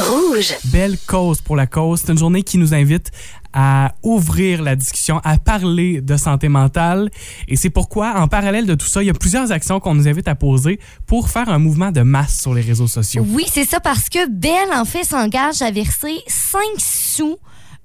Rouge. 0.00 0.54
Belle 0.66 0.96
cause 1.06 1.40
pour 1.40 1.56
la 1.56 1.66
cause. 1.66 2.00
C'est 2.04 2.12
une 2.12 2.18
journée 2.18 2.42
qui 2.42 2.58
nous 2.58 2.74
invite 2.74 3.10
à 3.52 3.94
ouvrir 4.02 4.62
la 4.62 4.76
discussion, 4.76 5.20
à 5.24 5.38
parler 5.38 6.00
de 6.00 6.16
santé 6.16 6.48
mentale. 6.48 7.10
Et 7.48 7.56
c'est 7.56 7.70
pourquoi, 7.70 8.20
en 8.20 8.28
parallèle 8.28 8.66
de 8.66 8.74
tout 8.74 8.86
ça, 8.86 9.02
il 9.02 9.06
y 9.06 9.10
a 9.10 9.14
plusieurs 9.14 9.52
actions 9.52 9.80
qu'on 9.80 9.94
nous 9.94 10.08
invite 10.08 10.28
à 10.28 10.34
poser 10.34 10.78
pour 11.06 11.28
faire 11.28 11.48
un 11.48 11.58
mouvement 11.58 11.90
de 11.90 12.02
masse 12.02 12.40
sur 12.40 12.54
les 12.54 12.62
réseaux 12.62 12.86
sociaux. 12.86 13.26
Oui, 13.28 13.44
c'est 13.52 13.64
ça, 13.64 13.80
parce 13.80 14.08
que 14.08 14.28
Belle, 14.28 14.72
en 14.74 14.84
fait, 14.84 15.04
s'engage 15.04 15.62
à 15.62 15.70
verser 15.70 16.18
5 16.26 16.60
sous 16.78 17.36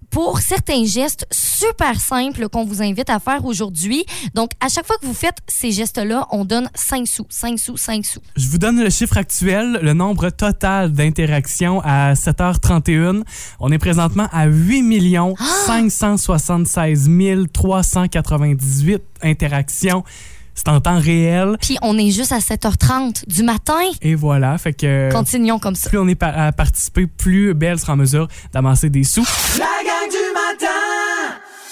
pour 0.10 0.40
certains 0.40 0.86
gestes 0.86 1.28
super 1.32 2.00
simples 2.00 2.50
qu'on 2.50 2.66
vous 2.66 2.82
invite 2.82 3.10
à 3.10 3.20
faire 3.20 3.46
aujourd'hui. 3.46 4.06
Donc, 4.34 4.52
à 4.60 4.70
chaque 4.70 4.86
fois 4.86 4.98
que 5.02 5.06
vous 5.06 5.14
faites 5.14 5.38
ces 5.48 5.72
gestes-là, 5.72 6.28
on 6.32 6.46
donne 6.46 6.70
5 6.76 7.08
sous, 7.08 7.26
5 7.30 7.60
sous, 7.60 7.78
5 7.78 8.06
sous. 8.06 8.22
Je 8.36 8.48
vous 8.50 8.58
donne 8.58 8.82
le 8.82 8.90
chiffre 8.90 9.18
actuel, 9.18 9.80
le 9.82 9.94
nombre 9.94 10.30
total 10.30 10.92
d'interactions 10.92 11.82
à 11.84 12.14
7h31. 12.14 13.24
On 13.60 13.72
est 13.72 13.78
présentement 13.78 14.28
à 14.32 14.46
8 14.46 14.84
576 15.66 17.10
398 17.54 19.04
interactions. 19.22 20.04
C'est 20.56 20.70
en 20.70 20.80
temps 20.80 21.00
réel. 21.00 21.58
Puis, 21.62 21.78
on 21.82 21.98
est 21.98 22.12
juste 22.12 22.32
à 22.32 22.40
7h30 22.40 23.28
du 23.28 23.44
matin. 23.44 23.74
Et 24.02 24.16
voilà, 24.16 24.58
fait 24.58 24.74
que 24.74 25.12
Continuons 25.12 25.60
comme 25.60 25.76
ça. 25.76 25.90
plus 25.90 26.00
on 26.00 26.08
est 26.08 26.22
à 26.24 26.52
participer, 26.52 27.06
plus 27.08 27.54
Belle 27.54 27.78
sera 27.78 27.94
en 27.94 27.98
mesure 27.98 28.28
d'amasser 28.54 28.90
des 28.90 29.04
sous. 29.04 29.26
La 29.60 29.66
gang 29.66 30.10
du 30.10 30.34
matin 30.34 31.05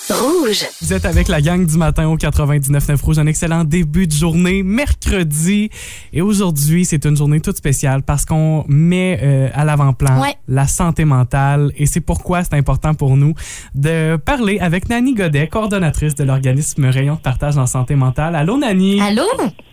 Rouge. 0.09 0.65
Vous 0.81 0.91
êtes 0.93 1.05
avec 1.05 1.27
la 1.29 1.41
gang 1.41 1.65
du 1.65 1.77
matin 1.77 2.07
au 2.09 2.17
99.9 2.17 3.01
Rouge. 3.01 3.19
Un 3.19 3.25
excellent 3.27 3.63
début 3.63 4.05
de 4.05 4.11
journée, 4.11 4.61
mercredi. 4.61 5.69
Et 6.11 6.21
aujourd'hui, 6.21 6.83
c'est 6.85 7.05
une 7.05 7.15
journée 7.15 7.39
toute 7.39 7.57
spéciale 7.57 8.03
parce 8.03 8.25
qu'on 8.25 8.65
met 8.67 9.19
euh, 9.23 9.49
à 9.53 9.63
l'avant-plan 9.63 10.21
Ouais. 10.21 10.35
la 10.47 10.67
santé 10.67 11.05
mentale. 11.05 11.71
Et 11.77 11.85
c'est 11.85 12.01
pourquoi 12.01 12.43
c'est 12.43 12.55
important 12.55 12.93
pour 12.93 13.15
nous 13.15 13.33
de 13.75 14.17
parler 14.17 14.59
avec 14.59 14.89
Nani 14.89 15.13
Godet, 15.13 15.47
coordonnatrice 15.47 16.15
de 16.15 16.23
l'organisme 16.25 16.85
Rayon 16.85 17.15
de 17.15 17.19
partage 17.21 17.57
en 17.57 17.65
santé 17.65 17.95
mentale. 17.95 18.35
Allô, 18.35 18.57
Nani? 18.57 18.99
Allô? 19.01 19.23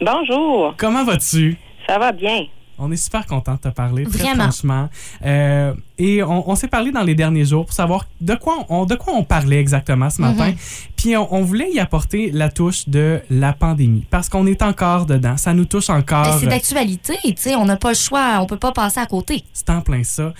Bonjour. 0.00 0.74
Comment 0.78 1.04
vas-tu? 1.04 1.56
Ça 1.88 1.98
va 1.98 2.12
bien. 2.12 2.44
On 2.82 2.90
est 2.90 2.96
super 2.96 3.26
content 3.26 3.54
de 3.54 3.58
te 3.58 3.68
parler, 3.68 4.04
très 4.04 4.18
Vraiment. 4.24 4.44
franchement. 4.44 4.88
Euh, 5.24 5.74
et 5.98 6.22
on, 6.22 6.48
on 6.48 6.54
s'est 6.54 6.68
parlé 6.68 6.90
dans 6.92 7.02
les 7.02 7.14
derniers 7.14 7.44
jours 7.44 7.66
pour 7.66 7.74
savoir 7.74 8.06
de 8.20 8.34
quoi 8.34 8.64
on, 8.70 8.86
de 8.86 8.94
quoi 8.94 9.12
on 9.14 9.22
parlait 9.22 9.60
exactement 9.60 10.08
ce 10.10 10.20
matin. 10.22 10.48
Mhm. 10.48 10.56
Puis 10.96 11.16
on, 11.16 11.32
on 11.34 11.42
voulait 11.42 11.70
y 11.70 11.78
apporter 11.78 12.30
la 12.32 12.48
touche 12.48 12.88
de 12.88 13.20
la 13.30 13.52
pandémie 13.52 14.06
parce 14.10 14.28
qu'on 14.28 14.46
est 14.46 14.62
encore 14.62 15.06
dedans. 15.06 15.36
Ça 15.36 15.52
nous 15.52 15.66
touche 15.66 15.90
encore. 15.90 16.24
Ben, 16.24 16.38
c'est 16.40 16.46
d'actualité, 16.46 17.16
tu 17.24 17.34
sais, 17.36 17.54
on 17.54 17.66
n'a 17.66 17.76
pas 17.76 17.90
le 17.90 17.94
choix, 17.94 18.38
on 18.40 18.46
peut 18.46 18.56
pas 18.58 18.72
passer 18.72 18.98
à 19.00 19.06
côté. 19.06 19.44
C'est 19.52 19.68
en 19.70 19.82
plein 19.82 20.02
ça. 20.02 20.32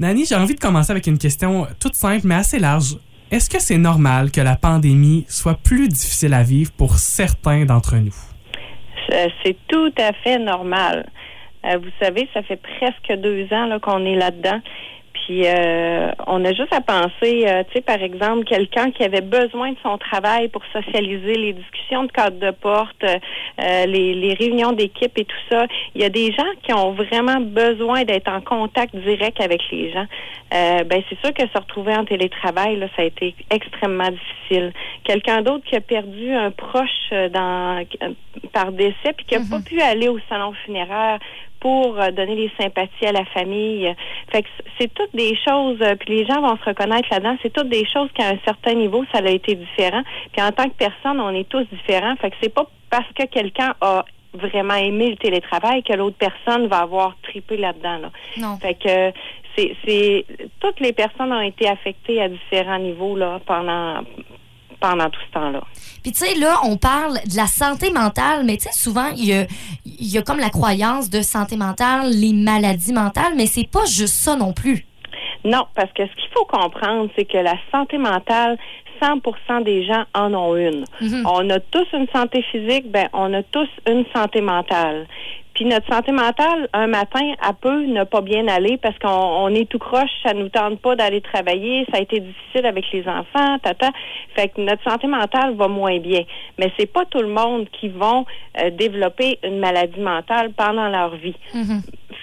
Nani, 0.00 0.24
j'ai 0.26 0.34
envie 0.34 0.54
de 0.56 0.60
commencer 0.60 0.90
avec 0.90 1.06
une 1.06 1.18
question 1.18 1.66
toute 1.78 1.94
simple 1.94 2.26
mais 2.26 2.34
assez 2.34 2.58
large. 2.58 2.96
Est-ce 3.30 3.48
que 3.48 3.60
c'est 3.60 3.78
normal 3.78 4.30
que 4.32 4.40
la 4.40 4.56
pandémie 4.56 5.24
soit 5.28 5.54
plus 5.54 5.88
difficile 5.88 6.34
à 6.34 6.42
vivre 6.42 6.72
pour 6.72 6.98
certains 6.98 7.64
d'entre 7.64 7.96
nous? 7.96 8.14
C'est- 9.08 9.30
C'est 9.44 9.56
tout 9.68 9.92
à 9.98 10.12
fait 10.24 10.38
normal. 10.38 11.06
Euh, 11.66 11.78
vous 11.78 11.90
savez, 12.00 12.28
ça 12.34 12.42
fait 12.42 12.60
presque 12.60 13.20
deux 13.20 13.46
ans 13.52 13.66
là, 13.66 13.78
qu'on 13.78 14.04
est 14.04 14.16
là-dedans. 14.16 14.60
Puis 15.14 15.46
euh, 15.46 16.10
on 16.26 16.44
a 16.44 16.52
juste 16.52 16.72
à 16.72 16.80
penser, 16.80 17.46
euh, 17.46 17.62
tu 17.68 17.74
sais, 17.74 17.80
par 17.80 18.02
exemple, 18.02 18.44
quelqu'un 18.44 18.90
qui 18.90 19.04
avait 19.04 19.22
besoin 19.22 19.70
de 19.70 19.76
son 19.82 19.96
travail 19.96 20.48
pour 20.48 20.62
socialiser 20.72 21.34
les 21.36 21.52
discussions 21.54 22.04
de 22.04 22.12
cadre 22.12 22.38
de 22.38 22.50
porte, 22.50 23.02
euh, 23.04 23.86
les, 23.86 24.14
les 24.14 24.34
réunions 24.34 24.72
d'équipe 24.72 25.16
et 25.16 25.24
tout 25.24 25.36
ça. 25.50 25.66
Il 25.94 26.02
y 26.02 26.04
a 26.04 26.10
des 26.10 26.32
gens 26.32 26.50
qui 26.62 26.74
ont 26.74 26.92
vraiment 26.92 27.40
besoin 27.40 28.04
d'être 28.04 28.28
en 28.28 28.40
contact 28.40 28.94
direct 28.96 29.40
avec 29.40 29.62
les 29.70 29.92
gens. 29.92 30.06
Euh, 30.52 30.84
ben 30.84 31.02
c'est 31.08 31.18
sûr 31.20 31.32
que 31.32 31.42
se 31.42 31.58
retrouver 31.58 31.96
en 31.96 32.04
télétravail, 32.04 32.76
là, 32.76 32.86
ça 32.94 33.02
a 33.02 33.06
été 33.06 33.34
extrêmement 33.50 34.10
difficile. 34.10 34.72
Quelqu'un 35.04 35.42
d'autre 35.42 35.64
qui 35.64 35.74
a 35.74 35.80
perdu 35.80 36.32
un 36.32 36.50
proche 36.50 37.10
euh, 37.12 37.28
dans 37.28 37.84
par 38.52 38.72
décès 38.72 39.12
puis 39.16 39.24
qui 39.26 39.38
n'a 39.38 39.44
pas 39.48 39.60
pu 39.64 39.80
aller 39.80 40.08
au 40.08 40.18
salon 40.28 40.52
funéraire 40.64 41.18
pour 41.64 41.98
euh, 41.98 42.10
donner 42.10 42.34
les 42.34 42.52
sympathies 42.60 43.06
à 43.06 43.12
la 43.12 43.24
famille. 43.24 43.90
Fait 44.30 44.42
que 44.42 44.48
c'est 44.78 44.92
toutes 44.92 45.16
des 45.16 45.34
choses, 45.48 45.78
euh, 45.80 45.94
puis 45.94 46.18
les 46.18 46.26
gens 46.26 46.42
vont 46.42 46.58
se 46.58 46.64
reconnaître 46.64 47.08
là-dedans, 47.10 47.38
c'est 47.42 47.50
toutes 47.50 47.70
des 47.70 47.86
choses 47.86 48.10
qu'à 48.12 48.28
un 48.28 48.38
certain 48.44 48.74
niveau, 48.74 49.02
ça 49.10 49.20
a 49.20 49.30
été 49.30 49.54
différent. 49.54 50.02
Puis 50.30 50.42
en 50.42 50.52
tant 50.52 50.64
que 50.64 50.74
personne, 50.74 51.18
on 51.20 51.30
est 51.30 51.48
tous 51.48 51.64
différents. 51.72 52.16
Fait 52.16 52.28
que 52.28 52.36
c'est 52.42 52.52
pas 52.52 52.66
parce 52.90 53.10
que 53.18 53.24
quelqu'un 53.24 53.74
a 53.80 54.04
vraiment 54.34 54.74
aimé 54.74 55.08
le 55.08 55.16
télétravail 55.16 55.82
que 55.82 55.94
l'autre 55.94 56.18
personne 56.18 56.66
va 56.66 56.80
avoir 56.80 57.16
tripé 57.22 57.56
là-dedans. 57.56 57.96
Là. 57.96 58.10
Non. 58.36 58.58
Fait 58.58 58.74
que 58.74 59.18
c'est, 59.56 59.74
c'est 59.86 60.26
toutes 60.60 60.80
les 60.80 60.92
personnes 60.92 61.32
ont 61.32 61.40
été 61.40 61.66
affectées 61.66 62.20
à 62.20 62.28
différents 62.28 62.78
niveaux 62.78 63.16
là 63.16 63.40
pendant 63.46 64.02
pendant 64.84 65.08
tout 65.08 65.20
ce 65.28 65.32
temps-là. 65.32 65.62
Puis 66.02 66.12
tu 66.12 66.18
sais, 66.18 66.34
là, 66.38 66.58
on 66.64 66.76
parle 66.76 67.14
de 67.14 67.36
la 67.36 67.46
santé 67.46 67.90
mentale, 67.90 68.44
mais 68.44 68.58
tu 68.58 68.64
sais, 68.64 68.72
souvent, 68.72 69.08
il 69.16 69.24
y 69.24 69.32
a, 69.32 69.46
il 69.86 70.12
y 70.12 70.18
a 70.18 70.22
comme 70.22 70.38
la 70.38 70.50
croyance 70.50 71.08
de 71.08 71.22
santé 71.22 71.56
mentale, 71.56 72.10
les 72.10 72.34
maladies 72.34 72.92
mentales, 72.92 73.32
mais 73.34 73.46
c'est 73.46 73.66
pas 73.66 73.86
juste 73.86 74.14
ça 74.14 74.36
non 74.36 74.52
plus. 74.52 74.84
Non, 75.42 75.66
parce 75.74 75.90
que 75.92 76.06
ce 76.06 76.12
qu'il 76.12 76.30
faut 76.34 76.44
comprendre, 76.44 77.08
c'est 77.16 77.24
que 77.24 77.38
la 77.38 77.56
santé 77.72 77.96
mentale, 77.96 78.58
100% 79.00 79.64
des 79.64 79.84
gens 79.86 80.04
en 80.14 80.34
ont 80.34 80.54
une. 80.56 80.84
Mhm. 81.00 81.26
On 81.26 81.48
a 81.50 81.60
tous 81.60 81.86
une 81.94 82.06
santé 82.14 82.42
physique, 82.52 82.90
ben 82.90 83.08
on 83.12 83.32
a 83.32 83.42
tous 83.42 83.68
une 83.88 84.04
santé 84.14 84.40
mentale. 84.40 85.06
Puis 85.54 85.64
notre 85.66 85.86
santé 85.92 86.10
mentale, 86.10 86.68
un 86.72 86.88
matin, 86.88 87.20
elle 87.20 87.54
peut 87.60 87.84
ne 87.84 88.02
pas 88.02 88.20
bien 88.20 88.48
aller 88.48 88.76
parce 88.76 88.98
qu'on 88.98 89.08
on 89.08 89.48
est 89.48 89.68
tout 89.68 89.78
croche, 89.78 90.10
ça 90.24 90.34
nous 90.34 90.48
tente 90.48 90.80
pas 90.80 90.96
d'aller 90.96 91.20
travailler, 91.20 91.86
ça 91.92 91.98
a 91.98 92.00
été 92.00 92.20
difficile 92.20 92.66
avec 92.66 92.84
les 92.92 93.06
enfants, 93.06 93.58
tata. 93.62 93.90
Fait 94.34 94.48
que 94.48 94.60
notre 94.60 94.82
santé 94.82 95.06
mentale 95.06 95.54
va 95.54 95.68
moins 95.68 95.98
bien. 96.00 96.22
Mais 96.58 96.72
c'est 96.76 96.92
pas 96.92 97.04
tout 97.04 97.20
le 97.20 97.28
monde 97.28 97.68
qui 97.80 97.88
vont 97.88 98.26
euh, 98.60 98.70
développer 98.70 99.38
une 99.44 99.60
maladie 99.60 100.00
mentale 100.00 100.52
pendant 100.56 100.88
leur 100.88 101.14
vie. 101.16 101.36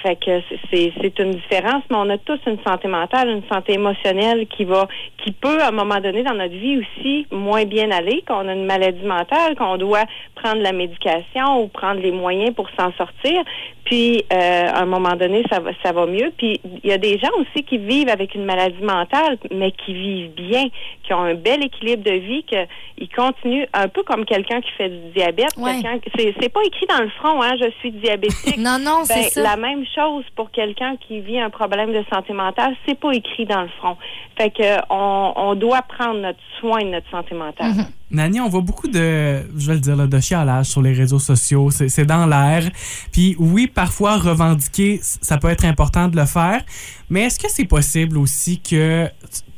Fait 0.03 0.15
que 0.15 0.41
c'est- 0.71 0.91
c'est 1.01 1.19
une 1.19 1.31
différence, 1.31 1.83
mais 1.89 1.97
on 1.97 2.09
a 2.09 2.17
tous 2.17 2.39
une 2.47 2.57
santé 2.65 2.87
mentale, 2.87 3.29
une 3.29 3.43
santé 3.51 3.73
émotionnelle 3.73 4.47
qui 4.47 4.65
va, 4.65 4.87
qui 5.23 5.31
peut 5.31 5.61
à 5.61 5.67
un 5.69 5.71
moment 5.71 5.99
donné 5.99 6.23
dans 6.23 6.33
notre 6.33 6.55
vie 6.55 6.77
aussi 6.79 7.27
moins 7.31 7.65
bien 7.65 7.91
aller, 7.91 8.23
qu'on 8.27 8.47
a 8.47 8.53
une 8.53 8.65
maladie 8.65 9.05
mentale, 9.05 9.55
qu'on 9.55 9.77
doit 9.77 10.05
prendre 10.35 10.61
la 10.61 10.71
médication 10.71 11.61
ou 11.61 11.67
prendre 11.67 12.01
les 12.01 12.11
moyens 12.11 12.53
pour 12.55 12.67
s'en 12.79 12.91
sortir. 12.93 13.43
Puis 13.85 14.23
euh, 14.31 14.67
à 14.67 14.81
un 14.81 14.85
moment 14.85 15.15
donné, 15.15 15.43
ça 15.51 15.59
va, 15.59 15.71
ça 15.83 15.91
va 15.91 16.05
mieux. 16.05 16.31
Puis 16.37 16.59
il 16.83 16.89
y 16.89 16.93
a 16.93 16.97
des 16.97 17.17
gens 17.19 17.29
aussi 17.39 17.63
qui 17.63 17.77
vivent 17.77 18.09
avec 18.09 18.35
une 18.35 18.45
maladie 18.45 18.81
mentale, 18.83 19.37
mais 19.51 19.71
qui 19.71 19.93
vivent 19.93 20.31
bien, 20.33 20.65
qui 21.03 21.13
ont 21.13 21.21
un 21.21 21.33
bel 21.33 21.63
équilibre 21.63 22.03
de 22.03 22.11
vie, 22.15 22.43
que 22.49 22.57
ils 22.97 23.09
continuent 23.09 23.65
un 23.73 23.87
peu 23.87 24.03
comme 24.03 24.25
quelqu'un 24.25 24.61
qui 24.61 24.71
fait 24.77 24.89
du 24.89 25.11
diabète. 25.15 25.55
Ouais. 25.57 25.73
Quelqu'un, 25.81 25.99
c'est 26.15 26.33
c'est 26.39 26.49
pas 26.49 26.61
écrit 26.65 26.85
dans 26.87 27.01
le 27.03 27.09
front, 27.09 27.41
hein, 27.41 27.53
je 27.59 27.69
suis 27.79 27.91
diabétique. 27.91 28.57
Non, 28.61 28.77
non, 28.79 28.99
c'est 29.03 29.15
Ben, 29.15 29.23
ça. 29.23 29.41
La 29.43 29.57
même 29.57 29.80
chose 29.95 30.23
pour 30.35 30.51
quelqu'un 30.51 30.95
qui 30.97 31.21
vit 31.21 31.39
un 31.39 31.49
problème 31.49 31.91
de 31.91 32.03
santé 32.11 32.33
mentale, 32.33 32.75
c'est 32.85 32.99
pas 32.99 33.11
écrit 33.13 33.45
dans 33.45 33.61
le 33.61 33.69
front. 33.79 33.97
Fait 34.37 34.49
que 34.49 34.77
on, 34.89 35.55
doit 35.55 35.81
prendre 35.81 36.19
notre 36.21 36.39
soin 36.59 36.79
de 36.83 36.89
notre 36.89 37.09
santé 37.09 37.35
mentale. 37.35 37.73
Mhm. 37.73 37.85
Nani, 38.11 38.39
on 38.41 38.49
voit 38.49 38.61
beaucoup 38.61 38.87
de, 38.87 39.41
je 39.57 39.67
vais 39.67 39.75
le 39.75 39.79
dire, 39.79 39.95
de 40.07 40.19
chialage 40.19 40.65
sur 40.67 40.81
les 40.81 40.93
réseaux 40.93 41.19
sociaux. 41.19 41.69
C'est 41.71 42.05
dans 42.05 42.25
l'air. 42.25 42.69
Puis 43.11 43.35
oui, 43.39 43.67
parfois, 43.67 44.17
revendiquer, 44.17 44.99
ça 45.01 45.37
peut 45.37 45.49
être 45.49 45.65
important 45.65 46.07
de 46.07 46.17
le 46.17 46.25
faire. 46.25 46.61
Mais 47.09 47.21
est-ce 47.21 47.39
que 47.39 47.49
c'est 47.49 47.65
possible 47.65 48.17
aussi 48.17 48.59
que 48.61 49.07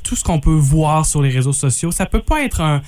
tout 0.04 0.16
ce 0.16 0.24
qu'on 0.24 0.40
peut 0.40 0.52
voir 0.52 1.06
sur 1.06 1.22
les 1.22 1.30
réseaux 1.30 1.54
sociaux, 1.54 1.92
ça 1.92 2.06
peut 2.06 2.22
pas 2.22 2.44
être 2.44 2.62
un- 2.62 2.82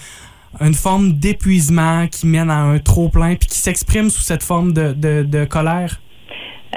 une 0.62 0.74
forme 0.74 1.14
d'épuisement 1.14 2.08
qui 2.08 2.28
mène 2.28 2.50
à 2.50 2.60
un 2.60 2.80
trop-plein 2.80 3.36
puis 3.36 3.48
qui 3.50 3.58
s'exprime 3.60 4.10
sous 4.10 4.22
cette 4.22 4.44
forme 4.44 4.72
de 4.74 5.46
colère? 5.46 6.00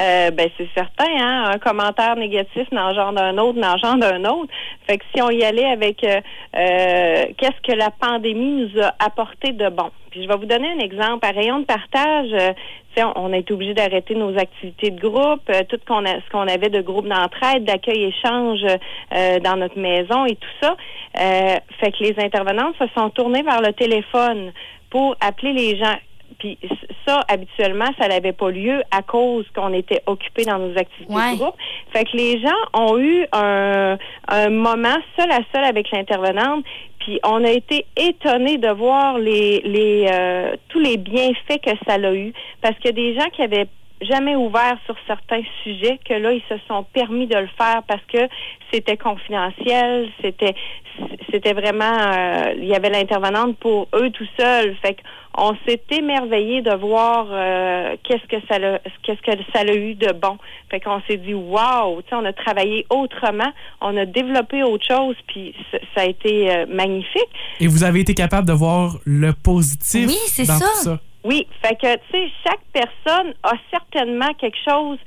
Euh, 0.00 0.30
ben 0.30 0.48
c'est 0.56 0.68
certain, 0.74 1.10
hein. 1.18 1.50
Un 1.54 1.58
commentaire 1.58 2.16
négatif 2.16 2.70
n'engendre 2.70 3.20
d'un 3.20 3.38
autre, 3.38 3.58
n'engendre 3.58 4.00
d'un 4.00 4.24
autre. 4.24 4.52
Fait 4.86 4.98
que 4.98 5.04
si 5.14 5.20
on 5.22 5.30
y 5.30 5.42
allait 5.42 5.70
avec 5.70 6.04
euh, 6.04 6.20
euh, 6.56 7.24
qu'est-ce 7.36 7.60
que 7.62 7.76
la 7.76 7.90
pandémie 7.90 8.68
nous 8.68 8.82
a 8.82 8.94
apporté 9.04 9.52
de 9.52 9.68
bon? 9.68 9.90
Puis 10.10 10.22
je 10.22 10.28
vais 10.28 10.36
vous 10.36 10.46
donner 10.46 10.70
un 10.70 10.78
exemple. 10.78 11.26
À 11.26 11.30
rayon 11.30 11.60
de 11.60 11.64
partage, 11.64 12.30
euh, 12.32 12.52
on, 13.16 13.32
a 13.32 13.36
été 13.36 13.52
obligé 13.52 13.74
d'arrêter 13.74 14.14
nos 14.14 14.36
activités 14.38 14.90
de 14.90 15.00
groupe, 15.00 15.48
euh, 15.50 15.62
tout 15.68 15.78
qu'on 15.86 16.04
a, 16.04 16.14
ce 16.14 16.30
qu'on 16.30 16.48
avait 16.48 16.70
de 16.70 16.80
groupe 16.80 17.06
d'entraide, 17.06 17.64
d'accueil 17.64 18.04
échange 18.04 18.60
euh, 18.64 19.38
dans 19.40 19.56
notre 19.56 19.78
maison 19.78 20.26
et 20.26 20.36
tout 20.36 20.48
ça. 20.60 20.76
Euh, 21.20 21.56
fait 21.80 21.92
que 21.92 22.04
les 22.04 22.14
intervenantes 22.18 22.74
se 22.78 22.86
sont 22.96 23.10
tournées 23.10 23.42
vers 23.42 23.60
le 23.60 23.72
téléphone 23.72 24.52
pour 24.90 25.16
appeler 25.20 25.52
les 25.52 25.76
gens. 25.76 25.96
Puis 26.38 26.56
ça, 27.06 27.20
habituellement, 27.28 27.88
ça 27.98 28.06
n'avait 28.08 28.32
pas 28.32 28.50
lieu 28.50 28.82
à 28.90 29.02
cause 29.02 29.44
qu'on 29.54 29.72
était 29.72 30.02
occupés 30.06 30.44
dans 30.44 30.58
nos 30.58 30.76
activités 30.78 31.12
Ouais. 31.12 31.32
de 31.32 31.38
groupe. 31.38 31.56
Fait 31.92 32.04
que 32.04 32.16
les 32.16 32.40
gens 32.40 32.54
ont 32.74 32.96
eu 32.98 33.26
un, 33.32 33.98
un 34.28 34.48
moment 34.50 34.96
seul 35.18 35.30
à 35.32 35.40
seul 35.52 35.64
avec 35.64 35.90
l'intervenante, 35.90 36.64
puis 37.00 37.18
on 37.24 37.42
a 37.44 37.50
été 37.50 37.86
étonnés 37.96 38.58
de 38.58 38.68
voir 38.68 39.18
les, 39.18 39.60
les 39.64 40.06
euh, 40.12 40.52
tous 40.68 40.78
les 40.80 40.96
bienfaits 40.96 41.60
que 41.64 41.70
ça 41.86 41.94
a 41.94 42.12
eu, 42.14 42.32
parce 42.60 42.76
a 42.90 42.92
des 42.92 43.14
gens 43.14 43.28
qui 43.32 43.42
avaient 43.42 43.66
jamais 44.00 44.36
ouvert 44.36 44.76
sur 44.86 44.94
certains 45.06 45.42
sujets 45.62 45.98
que 46.08 46.14
là 46.14 46.32
ils 46.32 46.42
se 46.48 46.54
sont 46.68 46.84
permis 46.92 47.26
de 47.26 47.36
le 47.36 47.48
faire 47.58 47.82
parce 47.88 48.02
que 48.12 48.28
c'était 48.72 48.96
confidentiel, 48.96 50.08
c'était 50.22 50.54
c'était 51.30 51.52
vraiment 51.52 51.84
euh, 51.84 52.54
il 52.56 52.64
y 52.66 52.74
avait 52.74 52.90
l'intervenante 52.90 53.56
pour 53.58 53.88
eux 53.94 54.10
tout 54.10 54.26
seuls. 54.38 54.74
Fait 54.82 54.96
qu'on 55.32 55.56
s'est 55.66 55.80
émerveillé 55.90 56.60
de 56.62 56.74
voir 56.74 57.28
euh, 57.30 57.96
qu'est-ce 58.02 58.26
que 58.26 58.44
ça 58.48 58.58
l'a 58.58 58.80
qu'est-ce 59.02 59.20
que 59.22 59.30
ça 59.54 59.60
a 59.60 59.72
eu 59.74 59.94
de 59.94 60.12
bon. 60.12 60.38
Fait 60.70 60.80
qu'on 60.80 61.00
s'est 61.08 61.16
dit 61.18 61.34
waouh, 61.34 62.02
tu 62.02 62.08
sais 62.08 62.14
on 62.16 62.24
a 62.24 62.32
travaillé 62.32 62.84
autrement, 62.90 63.52
on 63.80 63.96
a 63.96 64.06
développé 64.06 64.62
autre 64.64 64.84
chose 64.86 65.14
puis 65.28 65.54
c- 65.70 65.80
ça 65.94 66.02
a 66.02 66.06
été 66.06 66.50
euh, 66.50 66.66
magnifique. 66.68 67.28
Et 67.60 67.66
vous 67.68 67.84
avez 67.84 68.00
été 68.00 68.14
capable 68.14 68.46
de 68.48 68.52
voir 68.52 68.96
le 69.04 69.32
positif 69.32 70.08
Oui, 70.08 70.16
c'est 70.26 70.46
dans 70.46 70.54
ça. 70.58 70.66
tout 70.66 70.82
ça. 70.84 71.00
Oui, 71.24 71.46
fait 71.62 71.74
que 71.74 71.94
tu 71.94 72.00
sais 72.12 72.28
chaque 72.44 72.60
personne 72.72 73.34
a 73.42 73.52
certainement 73.70 74.32
quelque 74.34 74.58
chose 74.68 74.98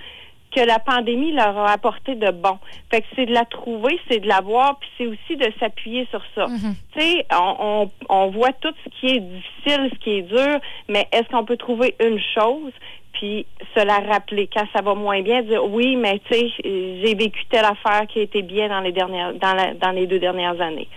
que 0.54 0.60
la 0.60 0.80
pandémie 0.80 1.32
leur 1.32 1.58
a 1.58 1.72
apporté 1.72 2.16
de 2.16 2.30
bon. 2.30 2.60
Fait 2.92 3.00
que 3.00 3.08
c'est 3.16 3.26
de 3.26 3.34
la 3.34 3.46
trouver, 3.46 3.98
c'est 4.10 4.20
de 4.20 4.28
la 4.28 4.42
voir, 4.42 4.78
puis 4.80 4.90
c'est 4.98 5.08
aussi 5.08 5.38
de 5.38 5.50
s'appuyer 5.60 6.06
sur 6.12 6.22
ça. 6.36 6.48
Tu 6.94 7.00
sais, 7.00 7.26
on, 7.32 7.56
on, 7.60 7.92
on 8.10 8.28
voit 8.32 8.52
tout 8.52 8.74
ce 8.84 8.90
qui 9.00 9.16
est 9.16 9.20
difficile, 9.22 9.90
ce 9.94 10.00
qui 10.00 10.18
est 10.18 10.22
dur, 10.24 10.60
mais 10.90 11.08
est-ce 11.14 11.30
qu'on 11.30 11.46
peut 11.46 11.56
trouver 11.56 11.96
une 12.02 12.20
chose, 12.36 12.74
puis 13.14 13.46
se 13.74 13.86
la 13.86 14.00
rappeler? 14.00 14.50
Quand 14.54 14.66
ça 14.76 14.82
va 14.82 14.94
moins 14.94 15.22
bien, 15.22 15.42
dire 15.42 15.64
oui, 15.64 15.96
mais 15.96 16.20
tu 16.30 16.34
sais, 16.34 16.50
j'ai 16.62 17.16
vécu 17.16 17.46
telle 17.50 17.64
affaire 17.64 18.06
qui 18.08 18.20
a 18.20 18.24
été 18.24 18.42
bien 18.42 18.68
dans 18.68 18.82
les 18.82 18.92
dernières, 18.92 19.34
dans, 19.36 19.54
la, 19.54 19.74
dans 19.76 19.92
les 19.92 20.06
deux 20.06 20.20
dernières 20.20 20.60
années. 20.60 20.90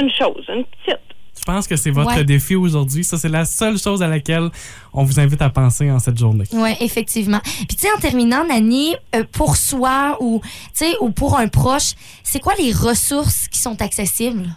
Une 0.00 0.10
chose, 0.10 0.46
une 0.48 0.64
petite. 0.64 1.00
Je 1.38 1.44
pense 1.44 1.68
que 1.68 1.76
c'est 1.76 1.90
votre 1.90 2.16
Ouais. 2.16 2.24
défi 2.24 2.56
aujourd'hui. 2.56 3.04
Ça, 3.04 3.18
c'est 3.18 3.28
la 3.28 3.44
seule 3.44 3.78
chose 3.78 4.02
à 4.02 4.08
laquelle 4.08 4.48
on 4.92 5.04
vous 5.04 5.20
invite 5.20 5.42
à 5.42 5.50
penser 5.50 5.90
en 5.90 5.98
cette 5.98 6.18
journée. 6.18 6.44
Oui, 6.52 6.70
effectivement. 6.80 7.40
Puis 7.44 7.76
tu 7.76 7.86
sais, 7.86 7.88
en 7.96 8.00
terminant, 8.00 8.44
Nani, 8.44 8.94
euh, 9.14 9.22
pour 9.32 9.56
soi 9.56 10.16
ou, 10.20 10.40
tu 10.42 10.50
sais, 10.72 10.94
ou 11.00 11.10
pour 11.10 11.38
un 11.38 11.48
proche, 11.48 11.92
c'est 12.22 12.40
quoi 12.40 12.54
les 12.58 12.72
ressources 12.72 13.48
qui 13.48 13.58
sont 13.58 13.80
accessibles? 13.82 14.48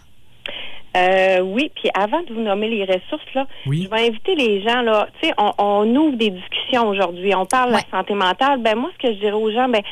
Euh, 0.96 1.38
oui, 1.40 1.70
puis 1.76 1.88
avant 1.94 2.20
de 2.22 2.34
vous 2.34 2.40
nommer 2.40 2.68
les 2.68 2.82
ressources, 2.84 3.22
là, 3.34 3.46
Oui. 3.66 3.84
je 3.84 3.90
vais 3.94 4.08
inviter 4.08 4.34
les 4.34 4.60
gens, 4.62 4.82
là, 4.82 5.06
tu 5.20 5.28
sais, 5.28 5.34
on, 5.38 5.52
on 5.58 5.86
ouvre 5.94 6.16
des 6.16 6.30
discussions 6.30 6.88
aujourd'hui, 6.88 7.32
on 7.36 7.46
parle 7.46 7.70
de 7.70 7.74
Ouais. 7.76 7.82
la 7.92 7.98
santé 7.98 8.14
mentale. 8.14 8.60
Ben 8.60 8.74
moi, 8.76 8.90
ce 9.00 9.06
que 9.08 9.14
je 9.14 9.20
dirais 9.20 9.32
aux 9.32 9.52
gens, 9.52 9.68
ben 9.68 9.82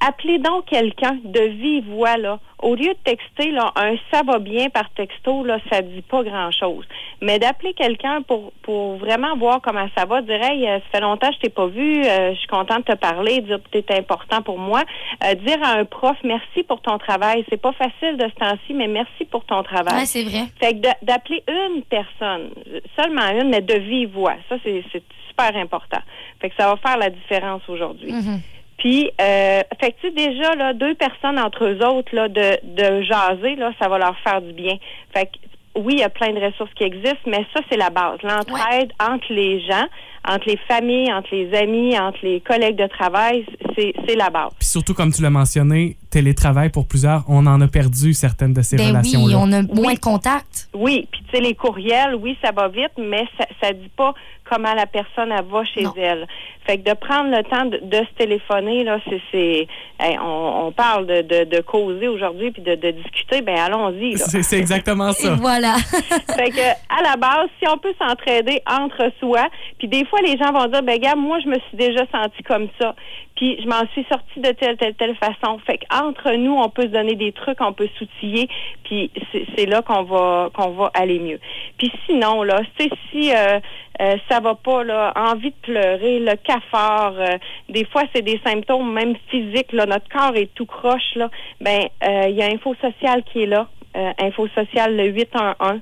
appelez 0.00 0.38
donc 0.38 0.66
quelqu'un 0.66 1.18
de 1.24 1.40
vive 1.40 1.88
voix, 1.90 2.16
là. 2.16 2.38
Au 2.60 2.74
lieu 2.74 2.88
de 2.88 2.98
texter, 3.04 3.52
là, 3.52 3.72
un 3.76 3.94
ça 4.12 4.22
va 4.26 4.40
bien 4.40 4.68
par 4.68 4.90
texto, 4.90 5.44
là, 5.44 5.58
ça 5.70 5.80
dit 5.80 6.02
pas 6.02 6.24
grand-chose. 6.24 6.84
Mais 7.20 7.38
d'appeler 7.38 7.72
quelqu'un 7.72 8.22
pour, 8.22 8.52
pour 8.62 8.96
vraiment 8.96 9.36
voir 9.36 9.60
comment 9.62 9.86
ça 9.96 10.06
va, 10.06 10.22
dire, 10.22 10.42
hey, 10.42 10.66
euh, 10.66 10.78
ça 10.78 10.84
fait 10.92 11.00
longtemps 11.00 11.28
que 11.28 11.34
je 11.34 11.40
t'ai 11.40 11.50
pas 11.50 11.66
vu, 11.68 12.04
euh, 12.04 12.32
je 12.32 12.38
suis 12.38 12.48
contente 12.48 12.86
de 12.86 12.94
te 12.94 12.98
parler, 12.98 13.40
dire 13.42 13.60
que 13.70 13.78
t'es 13.78 13.94
important 13.96 14.42
pour 14.42 14.58
moi. 14.58 14.82
Euh, 15.24 15.34
dire 15.34 15.62
à 15.62 15.74
un 15.74 15.84
prof, 15.84 16.16
merci 16.24 16.64
pour 16.66 16.80
ton 16.80 16.98
travail. 16.98 17.44
C'est 17.48 17.62
pas 17.62 17.72
facile 17.72 18.16
de 18.16 18.24
ce 18.24 18.34
temps-ci, 18.34 18.74
mais 18.74 18.88
merci 18.88 19.24
pour 19.24 19.44
ton 19.44 19.62
travail. 19.62 20.00
Ouais, 20.00 20.06
c'est 20.06 20.24
vrai. 20.24 20.46
Fait 20.60 20.74
que 20.74 20.88
d'appeler 21.04 21.44
une 21.46 21.82
personne, 21.82 22.50
seulement 22.98 23.28
une, 23.40 23.50
mais 23.50 23.60
de 23.60 23.74
vive 23.74 24.10
voix, 24.10 24.34
ça 24.48 24.56
c'est 24.64 24.82
c'est 24.92 25.02
super 25.28 25.56
important. 25.56 26.00
Fait 26.40 26.50
que 26.50 26.56
ça 26.56 26.66
va 26.66 26.76
faire 26.76 26.98
la 26.98 27.10
différence 27.10 27.62
aujourd'hui. 27.68 28.12
Mhm. 28.12 28.40
Puis, 28.78 29.10
euh, 29.20 29.60
fait 29.80 29.92
que 29.92 29.96
tu 30.00 30.08
sais, 30.08 30.14
déjà, 30.14 30.54
là, 30.54 30.72
deux 30.72 30.94
personnes 30.94 31.38
entre 31.38 31.64
eux 31.64 31.84
autres, 31.84 32.14
là, 32.14 32.28
de, 32.28 32.58
de 32.64 33.02
jaser, 33.02 33.56
là, 33.56 33.72
ça 33.80 33.88
va 33.88 33.98
leur 33.98 34.16
faire 34.20 34.40
du 34.40 34.52
bien. 34.52 34.76
Fait 35.12 35.26
que, 35.26 35.32
oui, 35.80 35.94
il 35.94 36.00
y 36.00 36.04
a 36.04 36.08
plein 36.08 36.32
de 36.32 36.40
ressources 36.40 36.72
qui 36.74 36.84
existent, 36.84 37.26
mais 37.26 37.44
ça, 37.54 37.60
c'est 37.70 37.76
la 37.76 37.90
base. 37.90 38.18
L'entraide 38.22 38.92
entre 39.00 39.32
les 39.32 39.60
gens, 39.60 39.84
entre 40.28 40.48
les 40.48 40.56
familles, 40.68 41.12
entre 41.12 41.28
les 41.32 41.54
amis, 41.56 41.96
entre 41.98 42.18
les 42.22 42.40
collègues 42.40 42.76
de 42.76 42.86
travail, 42.88 43.46
c'est 43.76 43.92
c'est 44.06 44.16
la 44.16 44.28
base. 44.30 44.50
Puis 44.58 44.66
surtout, 44.68 44.92
comme 44.92 45.12
tu 45.12 45.22
l'as 45.22 45.30
mentionné, 45.30 45.96
télétravail 46.10 46.70
pour 46.70 46.88
plusieurs, 46.88 47.22
on 47.28 47.46
en 47.46 47.60
a 47.60 47.68
perdu 47.68 48.12
certaines 48.12 48.54
de 48.54 48.62
ces 48.62 48.76
Ben 48.76 48.84
oui, 48.84 48.88
relations-là. 48.90 49.38
on 49.38 49.52
a 49.52 49.62
moins 49.62 49.94
de 49.94 50.00
contact. 50.00 50.68
Oui, 50.74 51.06
puis 51.12 51.22
tu 51.30 51.36
sais, 51.36 51.42
les 51.42 51.54
courriels, 51.54 52.16
oui, 52.16 52.36
ça 52.42 52.50
va 52.50 52.66
vite, 52.68 52.92
mais 52.98 53.24
ça, 53.38 53.46
ça 53.62 53.72
dit 53.72 53.90
pas 53.96 54.14
comment 54.48 54.74
la 54.74 54.86
personne 54.86 55.32
elle 55.32 55.44
va 55.44 55.64
chez 55.64 55.84
elle. 55.96 56.26
Fait 56.66 56.78
que 56.78 56.90
de 56.90 56.94
prendre 56.94 57.30
le 57.30 57.42
temps 57.44 57.64
de, 57.64 57.78
de 57.82 57.96
se 58.04 58.12
téléphoner, 58.18 58.84
là, 58.84 58.98
c'est, 59.08 59.20
c'est 59.32 59.66
hey, 60.00 60.18
on, 60.18 60.66
on 60.66 60.72
parle 60.72 61.06
de, 61.06 61.22
de, 61.22 61.44
de 61.44 61.60
causer 61.60 62.08
aujourd'hui 62.08 62.50
puis 62.50 62.62
de, 62.62 62.74
de 62.74 62.90
discuter, 62.90 63.40
ben 63.42 63.56
allons-y. 63.58 64.12
là. 64.12 64.24
C'est 64.28 64.42
c'est 64.42 64.58
exactement 64.58 65.12
ça. 65.12 65.34
Voilà. 65.34 65.76
fait 66.36 66.50
que 66.50 66.68
à 66.88 67.02
la 67.02 67.16
base, 67.16 67.48
si 67.58 67.68
on 67.68 67.78
peut 67.78 67.94
s'entraider 67.98 68.60
entre 68.70 69.10
soi, 69.20 69.48
puis 69.78 69.88
des 69.88 70.04
fois 70.04 70.20
les 70.22 70.36
gens 70.36 70.52
vont 70.52 70.66
dire, 70.66 70.82
ben 70.82 70.98
gars, 70.98 71.14
moi 71.14 71.38
je 71.42 71.48
me 71.48 71.58
suis 71.68 71.76
déjà 71.76 72.04
senti 72.12 72.42
comme 72.42 72.68
ça, 72.80 72.94
puis 73.38 73.56
je 73.62 73.68
m'en 73.68 73.86
suis 73.92 74.04
sortie 74.10 74.40
de 74.40 74.50
telle 74.50 74.76
telle 74.76 74.94
telle 74.94 75.14
façon. 75.14 75.60
Fait 75.64 75.78
qu'entre 75.78 76.32
nous, 76.32 76.56
on 76.56 76.68
peut 76.68 76.82
se 76.82 76.88
donner 76.88 77.14
des 77.14 77.30
trucs, 77.30 77.60
on 77.60 77.72
peut 77.72 77.88
s'outiller, 77.96 78.48
puis 78.82 79.12
c'est 79.56 79.66
là 79.66 79.80
qu'on 79.80 80.02
va 80.02 80.50
qu'on 80.52 80.70
va 80.70 80.90
aller 80.92 81.20
mieux. 81.20 81.38
Puis 81.78 81.92
sinon 82.06 82.42
là, 82.42 82.60
tu 82.76 82.84
sais 82.84 82.90
si 83.10 83.32
euh, 83.32 83.60
euh, 84.00 84.16
ça 84.28 84.40
va 84.40 84.56
pas 84.56 84.82
là, 84.82 85.12
envie 85.14 85.50
de 85.50 85.56
pleurer, 85.62 86.18
le 86.18 86.34
cafard, 86.34 87.14
euh, 87.16 87.38
des 87.68 87.84
fois 87.84 88.02
c'est 88.12 88.22
des 88.22 88.40
symptômes 88.44 88.92
même 88.92 89.14
physiques 89.30 89.72
là, 89.72 89.86
notre 89.86 90.08
corps 90.08 90.34
est 90.34 90.52
tout 90.56 90.66
croche 90.66 91.14
là. 91.14 91.30
Ben 91.60 91.84
euh, 92.02 92.26
il 92.28 92.34
y 92.34 92.42
a 92.42 92.46
Info 92.46 92.74
Social 92.82 93.22
qui 93.22 93.44
est 93.44 93.46
là, 93.46 93.68
euh, 93.96 94.10
Info 94.18 94.48
Social 94.48 94.96
le 94.96 95.06
811 95.10 95.80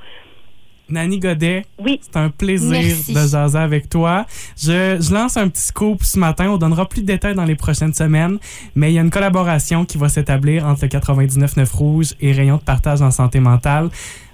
Nani 0.89 1.19
Godet, 1.19 1.63
oui. 1.79 1.99
c'est 2.01 2.15
un 2.15 2.29
plaisir 2.29 2.71
Merci. 2.71 3.13
de 3.13 3.19
jaser 3.19 3.57
avec 3.59 3.89
toi. 3.89 4.25
Je, 4.57 4.97
je 5.01 5.13
lance 5.13 5.35
un 5.35 5.49
petit 5.49 5.63
scoop 5.63 6.01
ce 6.01 6.17
matin. 6.17 6.49
On 6.49 6.55
donnera 6.57 6.87
plus 6.87 7.01
de 7.01 7.07
détails 7.07 7.35
dans 7.35 7.43
les 7.43 7.55
prochaines 7.55 7.93
semaines, 7.93 8.37
mais 8.73 8.89
il 8.91 8.95
y 8.95 8.97
a 8.97 9.01
une 9.01 9.09
collaboration 9.09 9.83
qui 9.83 9.97
va 9.97 10.07
s'établir 10.07 10.65
entre 10.65 10.83
le 10.83 10.87
99.9 10.87 11.75
Rouge 11.75 12.13
et 12.21 12.31
Rayon 12.31 12.55
de 12.55 12.61
partage 12.61 13.01
en 13.01 13.11
santé 13.11 13.41
mentale. 13.41 13.89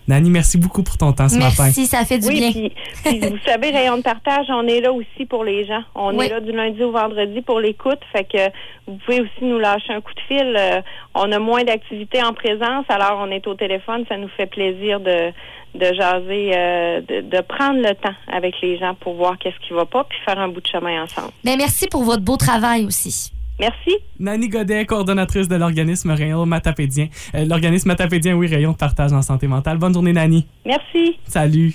Nani, 0.08 0.30
merci 0.30 0.58
beaucoup 0.58 0.84
pour 0.84 0.98
ton 0.98 1.14
temps 1.14 1.30
ce 1.30 1.38
matin. 1.38 1.64
Merci, 1.64 1.86
ça 1.86 2.04
fait 2.06 2.20
du 2.20 2.28
oui, 2.28 2.40
bien. 2.40 2.52
Puis, 2.52 2.72
puis 3.06 3.20
vous 3.30 3.38
savez, 3.46 3.70
Rayon 3.72 3.98
de 3.98 4.02
partage, 4.04 4.46
on 4.50 4.68
est 4.68 4.82
là 4.82 4.92
aussi 4.92 5.26
pour 5.30 5.44
les 5.44 5.66
gens. 5.66 5.82
On 5.96 6.18
Oui. 6.18 6.26
est 6.26 6.30
là 6.30 6.40
du 6.42 6.52
lundi 6.52 6.84
au 6.84 6.92
vendredi 6.92 7.42
pour 7.42 7.60
l'écoute. 7.60 8.00
Fait 8.12 8.24
que 8.26 8.50
vous 8.88 8.98
pouvez 9.06 9.22
aussi 9.22 9.44
nous 9.44 9.60
lâcher 9.60 9.94
un 9.94 10.02
coup 10.02 10.14
de 10.14 10.20
fil. 10.28 10.56
Euh, 10.58 10.82
on 11.16 11.32
a 11.32 11.40
moins 11.40 11.64
d'activités 11.64 12.22
en 12.24 12.34
présence, 12.34 12.86
alors 12.90 13.20
on 13.22 13.32
est 13.32 13.48
au 13.48 13.54
téléphone. 13.56 14.04
Ça 14.10 14.18
nous 14.18 14.30
fait 14.36 14.46
plaisir 14.48 15.00
de, 15.00 15.32
de 15.76 15.94
jaser, 15.94 16.52
euh, 16.56 17.02
de, 17.02 17.22
de 17.22 17.42
prendre 17.42 17.80
le 17.80 17.96
temps 17.96 18.16
avec 18.32 18.56
les 18.62 18.78
gens 18.78 18.94
pour 18.96 19.16
voir 19.16 19.38
qu'est-ce 19.40 19.60
qui 19.68 19.74
va 19.74 19.86
pas, 19.86 20.04
puis 20.04 20.18
faire 20.26 20.38
un 20.40 20.50
bout 20.50 20.62
de 20.62 20.68
chemin 20.68 21.04
ensemble. 21.04 21.32
Ben, 21.44 21.56
merci 21.58 21.88
pour 21.88 22.04
votre 22.04 22.22
beau 22.24 22.38
travail 22.38 22.86
aussi. 22.86 23.32
Merci. 23.60 23.92
Nani 24.20 24.50
Godet, 24.50 24.86
coordonnatrice 24.86 25.48
de 25.48 25.56
l'organisme 25.56 26.12
Rayon 26.12 26.46
Matapédien. 26.46 27.08
Euh, 27.36 27.46
l'organisme 27.46 27.88
Matapédien, 27.90 28.36
oui, 28.36 28.48
Rayon 28.48 28.72
de 28.72 28.78
partage 28.78 29.14
en 29.14 29.22
santé 29.22 29.48
mentale. 29.48 29.78
Bonne 29.78 29.94
journée, 29.94 30.14
Nani. 30.14 30.48
Merci. 30.66 31.18
Salut. 31.28 31.74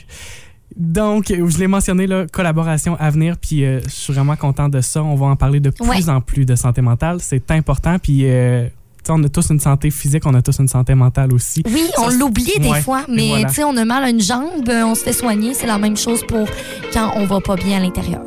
Donc, 0.76 1.30
euh, 1.30 1.48
je 1.48 1.58
l'ai 1.58 1.66
mentionné, 1.66 2.06
là, 2.06 2.26
collaboration 2.30 2.96
à 3.00 3.10
venir, 3.10 3.36
puis 3.40 3.64
euh, 3.64 3.80
je 3.84 3.88
suis 3.90 4.12
vraiment 4.12 4.36
content 4.36 4.68
de 4.68 4.80
ça. 4.80 5.02
On 5.02 5.14
va 5.14 5.26
en 5.26 5.36
parler 5.36 5.60
de 5.60 5.70
plus 5.70 5.86
Ouais. 5.88 6.08
en 6.08 6.20
plus 6.20 6.44
de 6.44 6.54
santé 6.54 6.82
mentale. 6.82 7.18
C'est 7.20 7.50
important, 7.50 7.98
puis 7.98 8.20
euh, 8.24 8.66
tu 8.66 8.70
sais, 9.04 9.12
on 9.12 9.22
a 9.24 9.28
tous 9.28 9.48
une 9.50 9.60
santé 9.60 9.90
physique, 9.90 10.24
on 10.26 10.34
a 10.34 10.42
tous 10.42 10.58
une 10.58 10.68
santé 10.68 10.94
mentale 10.94 11.32
aussi. 11.32 11.62
Oui, 11.66 11.84
on 11.98 12.10
l'oublie 12.10 12.52
des 12.60 12.68
ouais, 12.68 12.80
fois, 12.82 13.04
mais 13.08 13.28
voilà. 13.28 13.48
tu 13.48 13.54
sais, 13.54 13.64
on 13.64 13.76
a 13.76 13.84
mal 13.84 14.04
à 14.04 14.10
une 14.10 14.20
jambe, 14.20 14.68
on 14.68 14.94
se 14.94 15.02
fait 15.04 15.12
soigner. 15.12 15.54
C'est 15.54 15.66
la 15.66 15.78
même 15.78 15.96
chose 15.96 16.22
pour 16.26 16.46
quand 16.92 17.12
on 17.16 17.24
va 17.24 17.40
pas 17.40 17.56
bien 17.56 17.78
à 17.78 17.80
l'intérieur. 17.80 18.20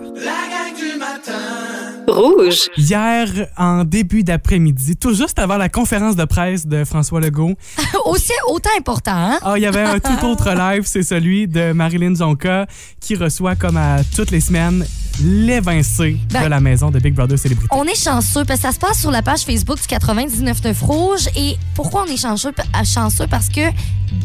Rouge. 2.11 2.69
Hier, 2.77 3.27
en 3.57 3.83
début 3.83 4.23
d'après-midi, 4.23 4.95
tout 4.97 5.13
juste 5.13 5.39
avant 5.39 5.57
la 5.57 5.69
conférence 5.69 6.15
de 6.15 6.25
presse 6.25 6.67
de 6.67 6.83
François 6.83 7.19
Legault, 7.19 7.55
Aussi 8.05 8.31
autant 8.47 8.69
important, 8.77 9.11
hein? 9.15 9.39
Ah, 9.41 9.53
il 9.57 9.61
y 9.63 9.65
avait 9.65 9.81
un 9.81 9.99
tout 9.99 10.25
autre 10.25 10.49
live, 10.55 10.83
c'est 10.85 11.03
celui 11.03 11.47
de 11.47 11.71
Marilyn 11.71 12.15
Zonka 12.15 12.65
qui 12.99 13.15
reçoit 13.15 13.55
comme 13.55 13.77
à 13.77 13.97
toutes 14.15 14.31
les 14.31 14.41
semaines 14.41 14.85
l'évincé 15.23 16.17
Ben, 16.31 16.43
de 16.43 16.47
la 16.47 16.59
maison 16.59 16.89
de 16.91 16.99
Big 16.99 17.13
Brother 17.13 17.37
Célébrité. 17.37 17.69
On 17.75 17.83
est 17.85 18.01
chanceux 18.01 18.43
parce 18.45 18.59
que 18.61 18.67
ça 18.67 18.73
se 18.73 18.79
passe 18.79 18.99
sur 18.99 19.11
la 19.11 19.21
page 19.21 19.41
Facebook 19.41 19.77
du 19.77 19.83
99.9 19.95 20.83
Rouge. 20.83 21.27
Et 21.35 21.57
pourquoi 21.75 22.05
on 22.07 22.11
est 22.11 22.17
chanceux? 22.17 22.49
euh, 22.57 22.83
chanceux? 22.85 23.27
Parce 23.29 23.49
que, 23.49 23.61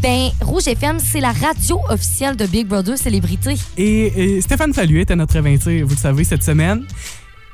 ben, 0.01 0.31
Rouge 0.40 0.68
FM, 0.68 0.99
c'est 1.01 1.20
la 1.20 1.33
radio 1.33 1.79
officielle 1.90 2.37
de 2.37 2.46
Big 2.46 2.66
Brother 2.66 2.96
Célébrité. 2.96 3.55
Et, 3.77 4.37
et 4.37 4.40
Stéphane 4.40 4.72
Fallu 4.72 5.01
était 5.01 5.16
notre 5.16 5.37
évincé, 5.37 5.83
vous 5.83 5.94
le 5.94 6.01
savez, 6.01 6.25
cette 6.25 6.42
semaine. 6.44 6.87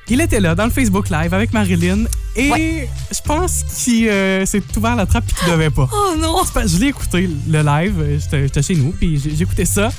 Il 0.08 0.20
était 0.20 0.40
là 0.40 0.54
dans 0.54 0.64
le 0.64 0.70
Facebook 0.70 1.10
Live 1.10 1.32
avec 1.32 1.52
Marilyn 1.52 2.04
et 2.34 2.88
je 3.10 3.20
pense 3.24 3.62
qu'il 3.62 4.08
euh, 4.08 4.44
s'est 4.44 4.62
ouvert 4.76 4.96
la 4.96 5.06
trappe 5.06 5.24
et 5.28 5.32
qu'il 5.32 5.52
devait 5.52 5.70
pas. 5.70 5.88
Oh 5.92 6.14
non! 6.18 6.42
Je 6.66 6.78
l'ai 6.78 6.88
écouté, 6.88 7.30
le 7.48 7.62
live, 7.62 8.20
j'étais 8.30 8.62
chez 8.62 8.74
nous, 8.74 8.90
puis 8.90 9.20
écouté 9.40 9.64
ça. 9.64 9.90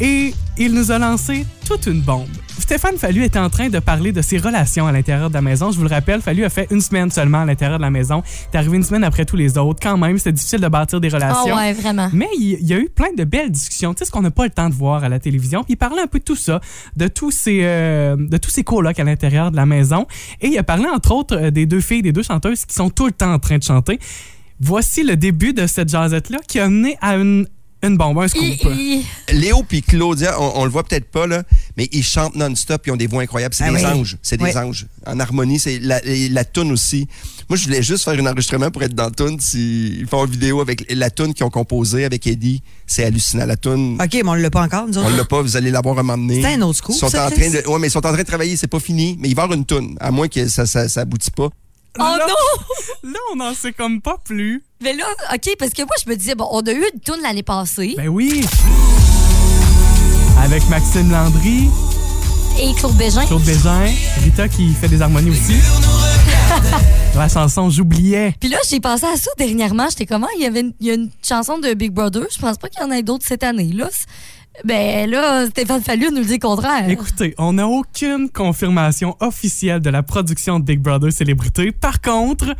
Et 0.00 0.34
il 0.58 0.72
nous 0.72 0.90
a 0.90 0.98
lancé 0.98 1.46
toute 1.66 1.86
une 1.86 2.00
bombe. 2.00 2.28
Stéphane 2.58 2.96
Fallu 2.96 3.22
était 3.22 3.38
en 3.38 3.50
train 3.50 3.68
de 3.68 3.78
parler 3.78 4.10
de 4.10 4.22
ses 4.22 4.38
relations 4.38 4.86
à 4.86 4.92
l'intérieur 4.92 5.28
de 5.28 5.34
la 5.34 5.42
maison. 5.42 5.70
Je 5.70 5.76
vous 5.76 5.84
le 5.84 5.90
rappelle, 5.90 6.20
Fallu 6.20 6.44
a 6.44 6.48
fait 6.48 6.66
une 6.70 6.80
semaine 6.80 7.10
seulement 7.10 7.42
à 7.42 7.44
l'intérieur 7.44 7.78
de 7.78 7.82
la 7.82 7.90
maison. 7.90 8.22
Il 8.52 8.56
est 8.56 8.58
arrivé 8.58 8.76
une 8.76 8.82
semaine 8.82 9.04
après 9.04 9.24
tous 9.24 9.36
les 9.36 9.56
autres. 9.58 9.78
Quand 9.80 9.96
même, 9.96 10.18
c'était 10.18 10.32
difficile 10.32 10.60
de 10.60 10.68
bâtir 10.68 11.00
des 11.00 11.08
relations. 11.08 11.54
Ah 11.54 11.58
ouais, 11.58 11.72
vraiment. 11.74 12.08
Mais 12.12 12.28
il 12.38 12.56
il 12.60 12.66
y 12.66 12.74
a 12.74 12.78
eu 12.78 12.88
plein 12.88 13.12
de 13.16 13.24
belles 13.24 13.50
discussions, 13.50 13.94
tu 13.94 14.00
sais, 14.00 14.04
ce 14.06 14.10
qu'on 14.10 14.22
n'a 14.22 14.30
pas 14.30 14.44
le 14.44 14.50
temps 14.50 14.68
de 14.68 14.74
voir 14.74 15.04
à 15.04 15.08
la 15.08 15.20
télévision. 15.20 15.62
Puis 15.62 15.74
il 15.74 15.76
parlait 15.76 16.02
un 16.02 16.06
peu 16.06 16.18
de 16.18 16.24
tout 16.24 16.36
ça, 16.36 16.60
de 16.96 17.06
tous 17.06 17.30
ces, 17.30 17.60
euh, 17.62 18.16
de 18.16 18.36
tous 18.38 18.50
ces 18.50 18.64
colocs 18.64 18.98
à 18.98 19.04
l'intérieur 19.04 19.50
de 19.50 19.56
la 19.56 19.66
maison. 19.66 20.06
Et 20.40 20.48
il 20.48 20.58
a 20.58 20.62
parlé, 20.62 20.86
entre 20.86 21.12
autres, 21.12 21.36
euh, 21.36 21.50
des 21.50 21.66
deux 21.66 21.80
filles, 21.80 22.02
des 22.02 22.12
deux 22.12 22.22
chanteuses 22.22 22.64
qui 22.64 22.74
sont 22.74 22.90
tout 22.90 23.06
le 23.06 23.12
temps 23.12 23.32
en 23.32 23.38
train 23.38 23.58
de 23.58 23.62
chanter. 23.62 24.00
Voici 24.58 25.04
le 25.04 25.16
début 25.16 25.52
de 25.52 25.66
cette 25.66 25.90
jazzette-là 25.90 26.38
qui 26.48 26.58
a 26.58 26.68
mené 26.68 26.96
à 27.02 27.16
une, 27.16 27.46
une 27.82 27.96
bombe, 27.96 28.18
un 28.18 28.28
scoop. 28.28 28.42
Léo 29.32 29.62
puis 29.68 29.82
Claudia, 29.82 30.40
on, 30.40 30.60
on 30.60 30.64
le 30.64 30.70
voit 30.70 30.82
peut-être 30.84 31.10
pas, 31.10 31.26
là, 31.26 31.42
mais 31.76 31.88
ils 31.92 32.02
chantent 32.02 32.34
non-stop, 32.34 32.82
ils 32.86 32.92
ont 32.92 32.96
des 32.96 33.06
voix 33.06 33.22
incroyables. 33.22 33.54
C'est 33.54 33.64
Ah 33.64 33.70
des 33.70 33.76
oui. 33.76 33.86
anges. 33.86 34.16
C'est 34.22 34.36
des 34.38 34.56
anges. 34.56 34.86
En 35.06 35.20
harmonie, 35.20 35.58
c'est 35.58 35.78
la, 35.78 36.00
la 36.04 36.44
toune 36.44 36.72
aussi. 36.72 37.06
Moi, 37.48 37.56
je 37.56 37.64
voulais 37.64 37.82
juste 37.82 38.02
faire 38.04 38.14
un 38.14 38.26
enregistrement 38.26 38.70
pour 38.72 38.82
être 38.82 38.94
dans 38.94 39.04
la 39.04 39.10
toune. 39.10 39.38
Si, 39.40 39.98
ils 40.00 40.06
font 40.08 40.24
une 40.24 40.32
vidéo 40.32 40.60
avec 40.60 40.84
la 40.92 41.10
toune 41.10 41.32
qu'ils 41.32 41.46
ont 41.46 41.50
composée 41.50 42.04
avec 42.04 42.26
Eddie. 42.26 42.60
C'est 42.88 43.04
hallucinant. 43.04 43.46
La 43.46 43.56
toune. 43.56 43.98
OK, 44.02 44.12
mais 44.14 44.22
on 44.28 44.34
l'a 44.34 44.50
pas 44.50 44.62
encore, 44.62 44.88
nous 44.88 44.98
autres. 44.98 45.08
On 45.12 45.16
l'a 45.16 45.24
pas, 45.24 45.42
vous 45.42 45.56
allez 45.56 45.70
l'avoir 45.70 45.96
un 45.98 46.02
moment 46.02 46.18
donné. 46.18 46.42
C'est 46.42 46.54
un 46.54 46.62
autre 46.62 46.78
scoop, 46.78 46.96
Ils 46.96 46.98
sont 46.98 47.08
ça, 47.08 47.26
en 47.26 47.30
train 47.30 47.50
de, 47.50 47.68
ouais, 47.68 47.78
mais 47.78 47.86
ils 47.86 47.90
sont 47.90 47.98
en 48.04 48.12
train 48.12 48.16
de 48.16 48.22
travailler, 48.26 48.56
c'est 48.56 48.66
pas 48.66 48.80
fini, 48.80 49.16
mais 49.20 49.28
il 49.28 49.36
va 49.36 49.42
y 49.42 49.44
avoir 49.44 49.56
une 49.58 49.64
toune, 49.64 49.96
à 50.00 50.10
moins 50.10 50.26
que 50.26 50.48
ça, 50.48 50.66
ça, 50.66 50.88
ça 50.88 51.02
aboutit 51.02 51.30
pas. 51.30 51.50
Oh 51.98 52.02
là, 52.18 52.26
non! 52.28 53.10
Là, 53.12 53.18
on 53.32 53.36
n'en 53.36 53.54
sait 53.54 53.72
comme 53.72 54.00
pas 54.00 54.16
plus. 54.24 54.62
Mais 54.82 54.92
là, 54.94 55.04
OK, 55.32 55.56
parce 55.58 55.72
que 55.72 55.82
moi, 55.82 55.94
je 56.04 56.10
me 56.10 56.16
disais, 56.16 56.34
bon, 56.34 56.48
on 56.50 56.60
a 56.62 56.72
eu 56.72 56.84
une 56.94 57.00
tourne 57.00 57.20
l'année 57.22 57.42
passée. 57.42 57.94
Ben 57.96 58.08
oui. 58.08 58.44
Avec 60.42 60.68
Maxime 60.68 61.10
Landry, 61.10 61.68
Et 62.60 62.72
Claude 62.74 62.94
Bégin. 62.96 63.24
Claude 63.26 63.42
Bégin, 63.42 63.86
Rita 64.22 64.48
qui 64.48 64.72
fait 64.74 64.88
des 64.88 65.00
harmonies 65.02 65.30
aussi. 65.30 65.56
La 67.16 67.28
chanson 67.28 67.70
J'oubliais. 67.70 68.34
Puis 68.38 68.50
là, 68.50 68.58
j'ai 68.68 68.78
pensé 68.78 69.06
à 69.06 69.16
ça 69.16 69.30
dernièrement. 69.38 69.86
J'étais 69.88 70.04
comment? 70.06 70.26
Il 70.36 70.42
y 70.42 70.46
avait 70.46 70.60
une, 70.60 70.74
il 70.80 70.86
y 70.86 70.90
a 70.90 70.94
une 70.94 71.10
chanson 71.26 71.58
de 71.58 71.72
Big 71.72 71.90
Brother. 71.90 72.24
Je 72.32 72.38
pense 72.38 72.58
pas 72.58 72.68
qu'il 72.68 72.80
y 72.82 72.84
en 72.84 72.90
ait 72.90 73.02
d'autres 73.02 73.24
cette 73.26 73.42
année. 73.42 73.70
Là, 73.72 73.88
C'est- 73.90 74.04
ben 74.64 75.10
là, 75.10 75.46
Stéphane 75.46 75.82
Fallu 75.82 76.08
nous 76.12 76.24
dit 76.24 76.34
le 76.34 76.38
contraire. 76.38 76.88
Écoutez, 76.88 77.34
on 77.38 77.54
n'a 77.54 77.66
aucune 77.66 78.30
confirmation 78.30 79.16
officielle 79.20 79.80
de 79.80 79.90
la 79.90 80.02
production 80.02 80.58
de 80.58 80.64
Big 80.64 80.80
Brother 80.80 81.12
Célébrité. 81.12 81.72
Par 81.72 82.00
contre, 82.00 82.54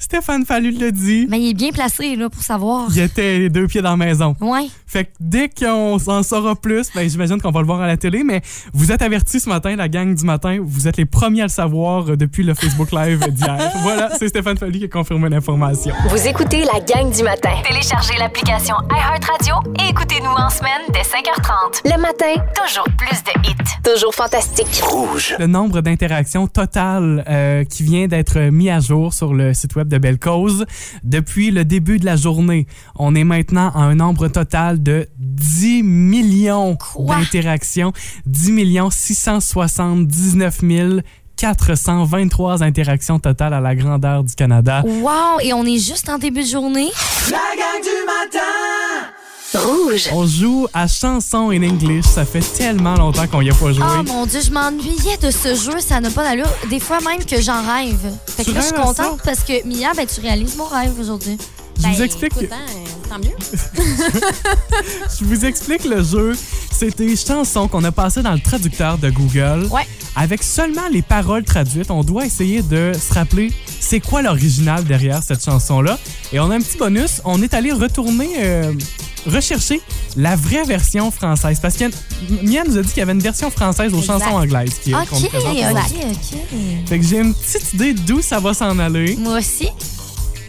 Stéphane 0.00 0.46
Fallu 0.46 0.70
l'a 0.70 0.92
dit. 0.92 1.26
Mais 1.28 1.40
il 1.40 1.50
est 1.50 1.54
bien 1.54 1.72
placé 1.72 2.14
là, 2.14 2.30
pour 2.30 2.40
savoir. 2.42 2.86
Il 2.90 3.00
était 3.00 3.38
les 3.40 3.50
deux 3.50 3.66
pieds 3.66 3.82
dans 3.82 3.90
la 3.90 3.96
maison. 3.96 4.36
Ouais. 4.40 4.68
Fait 4.86 5.06
que 5.06 5.10
dès 5.18 5.48
qu'on 5.48 5.98
en 6.06 6.22
saura 6.22 6.54
plus, 6.54 6.88
ben, 6.94 7.08
j'imagine 7.10 7.40
qu'on 7.40 7.50
va 7.50 7.60
le 7.60 7.66
voir 7.66 7.80
à 7.80 7.88
la 7.88 7.96
télé, 7.96 8.22
mais 8.22 8.40
vous 8.72 8.92
êtes 8.92 9.02
avertis 9.02 9.40
ce 9.40 9.48
matin, 9.48 9.74
la 9.74 9.88
gang 9.88 10.14
du 10.14 10.24
matin, 10.24 10.58
vous 10.62 10.86
êtes 10.86 10.96
les 10.96 11.04
premiers 11.04 11.40
à 11.40 11.44
le 11.46 11.50
savoir 11.50 12.08
euh, 12.08 12.16
depuis 12.16 12.44
le 12.44 12.54
Facebook 12.54 12.92
Live 12.92 13.28
d'hier. 13.32 13.58
voilà, 13.82 14.10
c'est 14.16 14.28
Stéphane 14.28 14.56
Fallu 14.56 14.78
qui 14.78 14.84
a 14.84 14.88
confirmé 14.88 15.28
l'information. 15.28 15.92
Vous 16.08 16.28
écoutez 16.28 16.64
la 16.64 16.78
gang 16.78 17.12
du 17.12 17.24
matin. 17.24 17.50
Téléchargez 17.66 18.14
l'application 18.18 18.76
iHeartRadio 18.90 19.56
et 19.80 19.90
écoutez-nous 19.90 20.30
en 20.30 20.48
semaine 20.48 20.82
dès 20.92 21.00
5h30. 21.00 21.82
Le 21.84 22.00
matin, 22.00 22.40
toujours 22.54 22.86
plus 22.96 23.24
de 23.24 23.48
hits. 23.48 23.92
Toujours 23.92 24.14
fantastique. 24.14 24.80
Rouge. 24.84 25.34
Le 25.40 25.48
nombre 25.48 25.80
d'interactions 25.80 26.46
totales 26.46 27.24
euh, 27.28 27.64
qui 27.64 27.82
vient 27.82 28.06
d'être 28.06 28.38
mis 28.38 28.70
à 28.70 28.78
jour 28.78 29.12
sur 29.12 29.34
le 29.34 29.54
site 29.54 29.74
web 29.74 29.87
de 29.88 29.98
Belle 29.98 30.18
Cause 30.18 30.66
depuis 31.02 31.50
le 31.50 31.64
début 31.64 31.98
de 31.98 32.04
la 32.04 32.16
journée. 32.16 32.66
On 32.96 33.14
est 33.14 33.24
maintenant 33.24 33.70
à 33.74 33.80
un 33.80 33.94
nombre 33.94 34.28
total 34.28 34.82
de 34.82 35.08
10 35.18 35.82
millions 35.82 36.76
d'interactions. 36.98 37.92
10 38.26 38.52
millions 38.52 38.90
679 38.90 40.62
423 41.38 42.64
interactions 42.64 43.20
totales 43.20 43.54
à 43.54 43.60
la 43.60 43.74
grandeur 43.76 44.24
du 44.24 44.34
Canada. 44.34 44.82
Wow! 44.84 45.40
Et 45.40 45.52
on 45.52 45.64
est 45.64 45.78
juste 45.78 46.08
en 46.08 46.18
début 46.18 46.42
de 46.42 46.48
journée? 46.48 46.90
La 47.30 47.38
gang 47.56 47.80
du 47.80 48.04
matin! 48.04 48.97
Rouge. 49.54 50.08
On 50.12 50.26
joue 50.26 50.66
à 50.74 50.86
chansons 50.86 51.50
in 51.50 51.62
English. 51.62 52.04
Ça 52.04 52.24
fait 52.24 52.40
tellement 52.40 52.94
longtemps 52.94 53.26
qu'on 53.26 53.40
y 53.40 53.50
a 53.50 53.54
pas 53.54 53.72
joué. 53.72 53.84
Oh 53.98 54.02
mon 54.04 54.26
Dieu, 54.26 54.40
je 54.44 54.50
m'ennuyais 54.50 55.16
de 55.22 55.30
ce 55.30 55.54
jeu. 55.54 55.78
Ça 55.80 56.00
n'a 56.00 56.10
pas 56.10 56.22
d'allure. 56.22 56.48
Des 56.68 56.80
fois 56.80 56.98
même 57.00 57.24
que 57.24 57.40
j'en 57.40 57.62
rêve. 57.62 58.12
Fait 58.26 58.44
que 58.44 58.50
Tu 58.50 58.54
là, 58.54 58.60
je 58.60 58.66
suis 58.66 58.74
contente 58.74 59.20
parce 59.24 59.40
que 59.40 59.66
Mia, 59.66 59.92
ben, 59.96 60.06
tu 60.06 60.20
réalises 60.20 60.56
mon 60.56 60.66
rêve 60.66 60.92
aujourd'hui. 61.00 61.38
Je 61.78 61.82
Ben, 61.82 61.92
vous 61.92 62.02
explique. 62.02 62.32
Écoute, 62.36 62.50
hein, 62.52 62.66
tant 63.08 63.18
mieux. 63.18 63.36
Je 65.18 65.24
vous 65.24 65.44
explique 65.44 65.84
le 65.84 66.02
jeu. 66.02 66.36
C'est 66.72 66.96
des 66.98 67.16
chansons 67.16 67.68
qu'on 67.68 67.84
a 67.84 67.92
passées 67.92 68.22
dans 68.22 68.32
le 68.34 68.40
traducteur 68.40 68.98
de 68.98 69.08
Google. 69.10 69.66
Ouais. 69.70 69.86
Avec 70.14 70.42
seulement 70.42 70.88
les 70.92 71.02
paroles 71.02 71.44
traduites, 71.44 71.90
on 71.90 72.02
doit 72.02 72.26
essayer 72.26 72.62
de 72.62 72.92
se 72.92 73.14
rappeler 73.14 73.52
c'est 73.80 74.00
quoi 74.00 74.20
l'original 74.22 74.84
derrière 74.84 75.22
cette 75.22 75.42
chanson-là. 75.44 75.98
Et 76.32 76.40
on 76.40 76.50
a 76.50 76.56
un 76.56 76.60
petit 76.60 76.76
bonus. 76.76 77.22
On 77.24 77.40
est 77.40 77.54
allé 77.54 77.72
retourner, 77.72 78.28
euh, 78.40 78.72
rechercher 79.28 79.80
la 80.16 80.36
vraie 80.36 80.64
version 80.64 81.10
française. 81.10 81.58
Parce 81.60 81.76
que 81.76 81.84
Mia 82.42 82.64
nous 82.64 82.76
a 82.78 82.82
dit 82.82 82.88
qu'il 82.88 82.98
y 82.98 83.02
avait 83.02 83.12
une 83.12 83.20
version 83.20 83.50
française 83.50 83.92
aux 83.92 83.98
Exact. 84.00 84.18
chansons 84.20 84.36
anglaises 84.36 84.74
qui, 84.82 84.90
qu'on 84.92 84.98
OK, 85.00 85.08
nous 85.12 85.18
OK, 85.18 85.28
présente 85.28 85.56
aujourd'hui. 85.56 85.98
OK. 86.10 86.38
Fait 86.88 86.98
que 86.98 87.04
j'ai 87.06 87.18
une 87.18 87.34
petite 87.34 87.74
idée 87.74 87.94
d'où 87.94 88.20
ça 88.22 88.40
va 88.40 88.54
s'en 88.54 88.78
aller. 88.78 89.16
Moi 89.16 89.38
aussi. 89.38 89.68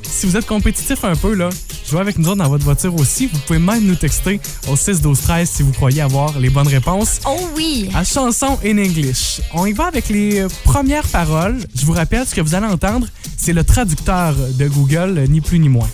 Si 0.04 0.26
vous 0.26 0.36
êtes 0.36 0.48
compétitif 0.48 1.04
un 1.06 1.16
peu, 1.16 1.34
là, 1.34 1.50
jouez 1.88 2.00
avec 2.02 2.18
nous 2.18 2.28
autres 2.28 2.38
dans 2.44 2.50
votre 2.50 2.66
voiture 2.66 2.94
aussi. 2.96 3.28
Vous 3.28 3.40
pouvez 3.46 3.60
même 3.60 3.86
nous 3.86 3.96
texter 3.96 4.42
au 4.68 4.76
6 4.76 5.02
12 5.02 5.22
13 5.22 5.50
si 5.50 5.64
vous 5.64 5.72
croyez 5.72 6.02
avoir 6.02 6.38
les 6.40 6.50
bonnes 6.50 6.68
réponses. 6.68 7.20
Oh 7.28 7.38
oui. 7.56 7.90
À 7.96 8.04
chanson 8.04 8.58
in 8.66 8.78
English. 8.80 9.40
On 9.54 9.66
y 9.66 9.72
va 9.72 9.86
avec 9.86 10.10
les 10.10 10.40
euh, 10.40 10.48
premières 10.66 11.08
paroles. 11.08 11.60
Je 11.76 11.86
vous 11.86 11.94
rappelle, 11.94 12.26
ce 12.28 12.34
que 12.36 12.42
vous 12.42 12.56
allez 12.56 12.66
entendre, 12.66 13.08
c'est 13.38 13.54
le 13.54 13.64
traducteur 13.64 14.34
de 14.36 14.68
Google, 14.68 15.24
ni 15.30 15.40
plus 15.42 15.60
ni 15.60 15.70
moins. 15.70 15.88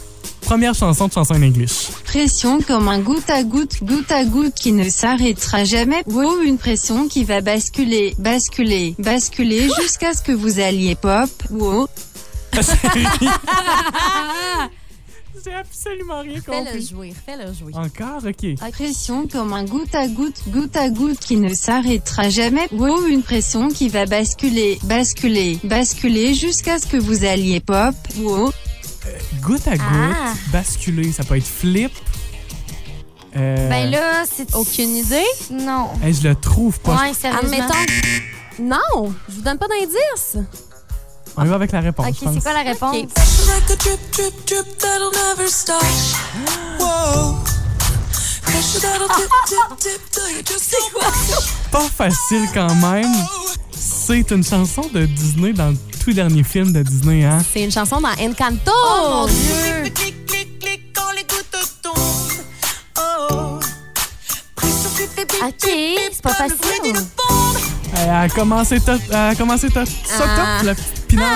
Première 0.45 0.75
chanson 0.75 1.07
de 1.07 1.13
chanson 1.13 1.33
in 1.33 1.41
English. 1.41 1.87
Pression 2.03 2.61
comme 2.61 2.87
un 2.87 2.99
goutte 2.99 3.27
à 3.31 3.41
goutte, 3.43 3.83
goutte 3.83 4.11
à 4.11 4.23
goutte 4.25 4.53
qui 4.53 4.73
ne 4.73 4.87
s'arrêtera 4.89 5.63
jamais. 5.63 6.03
Wow, 6.05 6.41
une 6.41 6.59
pression 6.59 7.07
qui 7.07 7.23
va 7.23 7.41
basculer, 7.41 8.13
basculer, 8.19 8.93
basculer 8.99 9.67
jusqu'à 9.81 10.13
ce 10.13 10.21
que 10.21 10.31
vous 10.31 10.59
alliez 10.59 10.93
pop. 10.93 11.31
Wow. 11.49 11.87
J'ai 15.43 15.53
absolument 15.53 16.21
rien 16.21 16.39
Fais-le 16.41 16.65
compris. 16.65 16.87
jouer, 16.87 17.13
fais-le 17.25 17.51
jouer. 17.53 17.73
Encore, 17.73 18.21
OK. 18.25 18.71
Pression 18.71 19.27
comme 19.27 19.53
un 19.53 19.63
goutte 19.65 19.93
à 19.95 20.07
goutte, 20.07 20.41
goutte 20.49 20.75
à 20.75 20.89
goutte 20.89 21.19
qui 21.19 21.37
ne 21.37 21.53
s'arrêtera 21.53 22.29
jamais. 22.29 22.67
Wow, 22.71 23.05
une 23.07 23.23
pression 23.23 23.69
qui 23.69 23.89
va 23.89 24.05
basculer, 24.05 24.77
basculer, 24.83 25.59
basculer 25.63 26.33
jusqu'à 26.35 26.77
ce 26.79 26.85
que 26.85 26.97
vous 26.97 27.25
alliez 27.25 27.59
pop. 27.59 27.95
Wow. 28.19 28.51
Goutte 29.41 29.67
à 29.67 29.77
goutte, 29.77 29.85
Ah. 29.89 30.33
basculer, 30.51 31.11
ça 31.11 31.23
peut 31.23 31.37
être 31.37 31.45
flip. 31.45 31.91
Euh, 33.35 33.69
Ben 33.69 33.89
là, 33.91 34.23
c'est. 34.33 34.55
Aucune 34.55 34.95
idée? 34.95 35.23
Non. 35.51 35.89
hey, 36.03 36.13
je 36.13 36.27
le 36.27 36.35
trouve 36.35 36.79
pas. 36.79 36.95
Ouais. 36.95 37.11
Admettons. 37.23 37.73
Non, 38.59 39.13
je 39.29 39.35
vous 39.35 39.41
donne 39.41 39.57
pas 39.57 39.67
d'indice. 39.67 40.37
On 41.37 41.43
y 41.43 41.47
va 41.49 41.55
avec 41.55 41.73
la 41.73 41.81
réponse. 41.81 42.07
OK, 42.07 42.29
c'est 42.33 42.41
quoi 42.41 42.53
la 42.53 42.61
réponse? 42.63 42.95
Pas 51.71 51.81
facile 51.89 52.45
quand 52.53 52.73
même. 52.75 53.11
C'est 53.77 54.31
une 54.31 54.43
chanson 54.43 54.89
de 54.93 55.05
Disney 55.05 55.53
dans 55.53 55.69
le 55.69 55.77
tout 56.05 56.13
dernier 56.13 56.43
film 56.43 56.71
de 56.71 56.83
Disney, 56.83 57.23
hein? 57.23 57.39
C'est 57.51 57.63
une 57.63 57.71
chanson 57.71 57.99
dans 57.99 58.09
Encanto. 58.09 58.71
Oh 58.71 59.09
mon 59.09 59.25
Dieu! 59.25 59.91
OK, 65.43 65.69
c'est 66.11 66.21
pas 66.21 66.33
facile. 66.33 66.93
Elle 67.97 68.09
a 68.09 68.29
commencé 68.29 68.79
top, 68.79 68.99
elle 69.09 69.15
a 69.15 69.35
commencé 69.35 69.69
top, 69.69 69.87
ça 70.05 70.25
Ah. 70.27 70.57
top, 70.59 70.65
la 70.67 70.75
petite 70.75 71.07
pinard. 71.07 71.27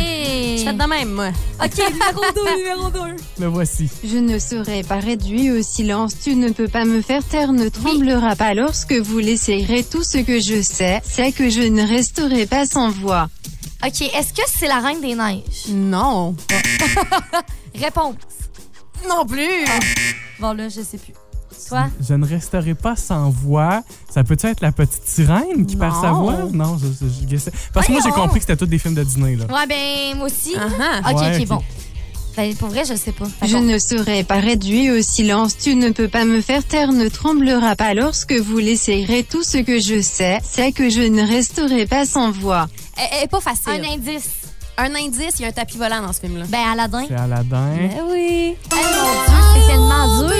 Hey. 0.00 0.58
Je 0.58 0.64
fais 0.64 0.72
de 0.72 0.84
même, 0.88 1.10
moi. 1.12 1.28
OK, 1.62 1.76
numéro 1.92 2.22
2, 2.34 2.56
numéro 2.58 2.90
2. 2.90 2.98
Le 3.40 3.46
voici. 3.46 3.88
Je 4.04 4.16
ne 4.18 4.38
serai 4.38 4.82
pas 4.82 5.00
réduit 5.00 5.50
au 5.50 5.62
silence, 5.62 6.14
tu 6.22 6.34
ne 6.36 6.50
peux 6.50 6.68
pas 6.68 6.84
me 6.84 7.02
faire 7.02 7.22
taire, 7.24 7.52
ne 7.52 7.68
tremblera 7.68 8.36
pas 8.36 8.54
lorsque 8.54 8.92
vous 8.94 9.18
laisserez 9.18 9.84
tout 9.90 10.02
ce 10.04 10.18
que 10.18 10.40
je 10.40 10.62
sais, 10.62 11.00
c'est 11.04 11.32
que 11.32 11.50
je 11.50 11.62
ne 11.62 11.86
resterai 11.86 12.46
pas 12.46 12.66
sans 12.66 12.90
voix. 12.90 13.28
OK, 13.86 14.00
est-ce 14.00 14.32
que 14.32 14.42
c'est 14.46 14.66
la 14.68 14.80
Reine 14.80 15.00
des 15.00 15.14
Neiges? 15.14 15.68
Non. 15.68 16.34
Réponse. 17.74 18.14
Non 19.08 19.26
plus. 19.26 19.64
Bon, 20.40 20.52
là, 20.54 20.68
je 20.68 20.80
sais 20.80 20.96
plus. 20.98 21.12
Toi? 21.68 21.86
Je 22.00 22.14
ne 22.14 22.26
resterai 22.26 22.74
pas 22.74 22.96
sans 22.96 23.30
voix. 23.30 23.82
Ça 24.10 24.24
peut-être 24.24 24.44
être 24.46 24.60
la 24.60 24.72
petite 24.72 25.06
sirène 25.06 25.66
qui 25.66 25.76
perd 25.76 25.94
sa 26.00 26.12
voix? 26.12 26.48
Non, 26.52 26.78
je, 26.78 26.86
je, 26.86 27.10
je 27.20 27.26
guessais. 27.26 27.52
Parce 27.72 27.86
que 27.86 27.92
moi, 27.92 28.00
j'ai 28.04 28.10
compris 28.10 28.40
que 28.40 28.46
c'était 28.46 28.56
tous 28.56 28.66
des 28.66 28.78
films 28.78 28.94
de 28.94 29.02
Disney, 29.04 29.36
là. 29.36 29.44
Ouais, 29.46 29.66
ben, 29.66 30.16
moi 30.16 30.26
aussi. 30.26 30.54
Ah, 30.58 31.00
OK, 31.10 31.16
Ouais, 31.20 31.36
OK, 31.36 31.42
ok. 31.42 31.48
bon. 31.48 31.62
Ben, 32.36 32.54
pour 32.56 32.68
vrai, 32.68 32.82
je 32.88 32.94
sais 32.94 33.12
pas. 33.12 33.26
Je 33.46 33.56
ne 33.56 33.78
serai 33.78 34.24
pas 34.24 34.40
réduit 34.40 34.90
au 34.90 35.02
silence, 35.02 35.56
tu 35.56 35.76
ne 35.76 35.90
peux 35.90 36.08
pas 36.08 36.24
me 36.24 36.40
faire 36.40 36.64
taire, 36.64 36.92
ne 36.92 37.08
tremblera 37.08 37.76
pas 37.76 37.94
lorsque 37.94 38.32
vous 38.32 38.58
laisserez 38.58 39.24
tout 39.28 39.44
ce 39.44 39.58
que 39.58 39.78
je 39.78 40.00
sais, 40.00 40.38
c'est 40.42 40.72
que 40.72 40.90
je 40.90 41.02
ne 41.02 41.22
resterai 41.26 41.86
pas 41.86 42.06
sans 42.06 42.32
voix. 42.32 42.66
Elle, 42.96 43.04
elle 43.12 43.24
est 43.24 43.28
pas 43.28 43.40
facile. 43.40 43.68
Un 43.68 43.92
indice. 43.94 44.30
Un 44.76 44.92
indice, 44.96 45.34
il 45.38 45.42
y 45.42 45.44
a 45.44 45.48
un 45.48 45.52
tapis 45.52 45.78
volant 45.78 46.02
dans 46.02 46.12
ce 46.12 46.20
film-là. 46.20 46.46
Ben, 46.48 46.72
Aladdin. 46.72 47.04
C'est 47.08 47.14
Aladdin. 47.14 47.70
Eh 47.80 48.00
oui. 48.10 48.56
Eh 48.72 48.74
mon 48.74 48.80
Dieu, 48.80 49.42
c'est 49.54 49.66
tellement 49.70 50.18
dur. 50.18 50.34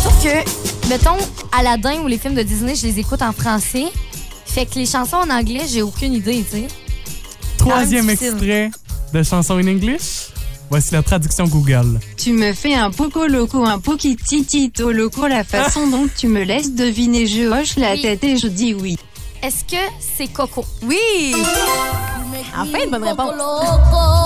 Surtout 0.00 0.16
que, 0.22 0.88
mettons, 0.88 1.16
Aladdin 1.52 2.00
ou 2.02 2.06
les 2.06 2.18
films 2.18 2.34
de 2.34 2.42
Disney, 2.42 2.74
je 2.74 2.86
les 2.86 2.98
écoute 2.98 3.22
en 3.22 3.32
français. 3.32 3.86
Fait 4.46 4.66
que 4.66 4.76
les 4.76 4.86
chansons 4.86 5.16
en 5.16 5.30
anglais, 5.30 5.62
j'ai 5.68 5.82
aucune 5.82 6.14
idée, 6.14 6.44
tu 6.50 6.58
sais. 6.58 6.68
Troisième 7.58 8.08
extrait 8.10 8.70
de 9.12 9.22
chanson 9.22 9.58
in 9.58 9.66
English. 9.66 10.28
Voici 10.70 10.92
la 10.92 11.02
traduction 11.02 11.46
Google. 11.46 11.98
Tu 12.16 12.32
me 12.32 12.52
fais 12.52 12.74
un 12.74 12.90
poco 12.90 13.26
loco, 13.26 13.64
un 13.64 13.78
poquitito 13.78 14.92
loco, 14.92 15.26
la 15.26 15.44
façon 15.44 15.86
dont 15.90 16.08
tu 16.14 16.28
me 16.28 16.42
laisses 16.42 16.74
deviner, 16.74 17.26
je 17.26 17.48
hoche 17.48 17.76
la 17.76 17.96
tête 17.96 18.22
et 18.24 18.36
je 18.36 18.48
dis 18.48 18.74
oui. 18.74 18.98
Est-ce 19.42 19.64
que 19.64 19.76
c'est 20.00 20.26
Coco? 20.28 20.64
Oui. 20.82 21.34
Enfin, 22.56 22.78
une 22.84 22.90
bonne 22.90 23.04
réponse. 23.04 23.32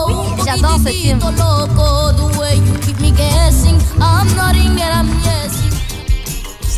Oui, 0.09 0.14
j'adore 0.44 0.79
ce 0.85 0.88
film. 0.88 1.20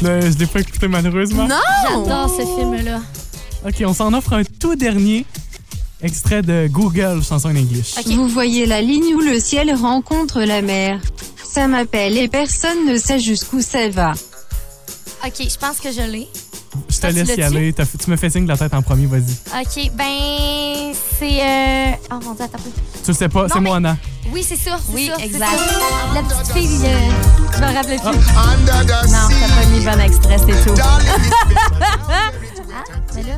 Je 0.01 0.07
l'ai 0.07 0.33
je 0.33 0.39
l'ai 0.39 0.47
pas 0.47 0.61
écouté 0.61 0.89
malheureusement. 0.89 1.47
Non. 1.47 1.57
J'adore 1.89 2.29
ce 2.29 2.43
film-là. 2.43 3.01
OK, 3.67 3.75
on 3.87 3.95
s'en 3.95 4.13
offre 4.13 4.33
un 4.33 4.43
tout 4.45 4.75
dernier 4.75 5.25
extrait 6.03 6.43
de 6.43 6.69
Google, 6.71 7.23
chanson 7.23 7.49
in 7.49 7.57
English. 7.57 7.97
OK. 7.99 8.07
Vous 8.09 8.29
voyez 8.29 8.67
la 8.67 8.83
ligne 8.83 9.15
où 9.15 9.21
le 9.21 9.39
ciel 9.39 9.73
rencontre 9.75 10.43
la 10.43 10.61
mer. 10.61 11.01
Ça 11.43 11.69
m'appelle 11.69 12.19
et 12.19 12.29
personne 12.29 12.85
ne 12.87 12.99
sait 12.99 13.21
jusqu'où 13.21 13.63
ça 13.63 13.89
va. 13.89 14.13
OK, 15.25 15.49
je 15.49 15.57
pense 15.57 15.79
que 15.81 15.93
je 15.93 16.03
l'ai. 16.03 16.29
Je 17.11 17.15
te 17.15 17.21
Ah, 17.21 17.23
tu 17.23 17.27
laisse 17.27 17.37
y 17.39 17.43
aller. 17.43 17.73
T'as 17.73 17.85
Tu 17.87 18.11
me 18.11 18.17
fais 18.17 18.31
signe 18.31 18.45
de 18.45 18.49
la 18.51 18.57
tête 18.57 18.75
en 18.75 18.83
premier, 18.83 19.07
vas-y. 19.07 19.21
OK, 19.23 19.91
ben, 19.95 20.93
c'est. 21.19 21.41
Euh... 21.43 21.93
Oh 22.11 22.15
mon 22.25 22.35
dieu, 22.35 22.45
attends 22.45 22.59
un 22.59 22.63
peu. 22.63 22.71
Tu 23.05 23.09
le 23.09 23.15
sais 23.15 23.29
pas, 23.29 23.49
c'est 23.49 23.61
mais- 23.61 23.69
Moana. 23.71 23.97
Oui, 24.33 24.43
c'est 24.47 24.57
ça. 24.57 24.79
c'est 24.85 24.95
Oui, 24.95 25.11
c'est 25.19 25.25
exact. 25.27 25.51
La 26.15 26.23
petite 26.23 26.53
fille, 26.53 26.81
euh, 26.85 27.11
je 27.53 27.59
me 27.61 27.67
plus. 27.85 27.97
Non, 27.97 29.29
t'as 29.29 29.49
pas 29.49 29.67
mis 29.71 29.85
le 29.85 29.91
bon 29.91 30.01
extrait, 30.01 30.39
c'est 30.39 30.65
tout. 30.67 30.81
Ah, 32.77 32.83
mais 33.15 33.23
là. 33.23 33.35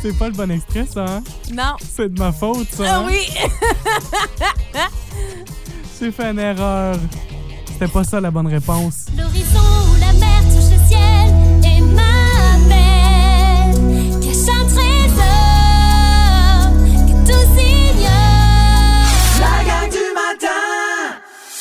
C'est 0.00 0.16
pas 0.18 0.28
le 0.28 0.32
bon 0.34 0.50
extrait, 0.50 0.86
ça, 0.92 1.04
hein? 1.04 1.22
Non. 1.52 1.76
C'est 1.94 2.14
de 2.14 2.18
ma 2.18 2.32
faute, 2.32 2.68
ça. 2.74 2.84
Ah 2.86 2.96
hein? 3.00 3.04
oui. 3.06 3.28
J'ai 6.00 6.10
fait 6.10 6.30
une 6.30 6.38
erreur. 6.38 6.96
C'était 7.66 7.88
pas 7.92 8.04
ça 8.04 8.18
la 8.20 8.30
bonne 8.30 8.46
réponse. 8.46 9.06
L'horizon 9.16 9.60
où 9.92 10.00
la 10.00 10.12
mer 10.14 10.29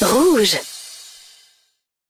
Rouge. 0.02 0.68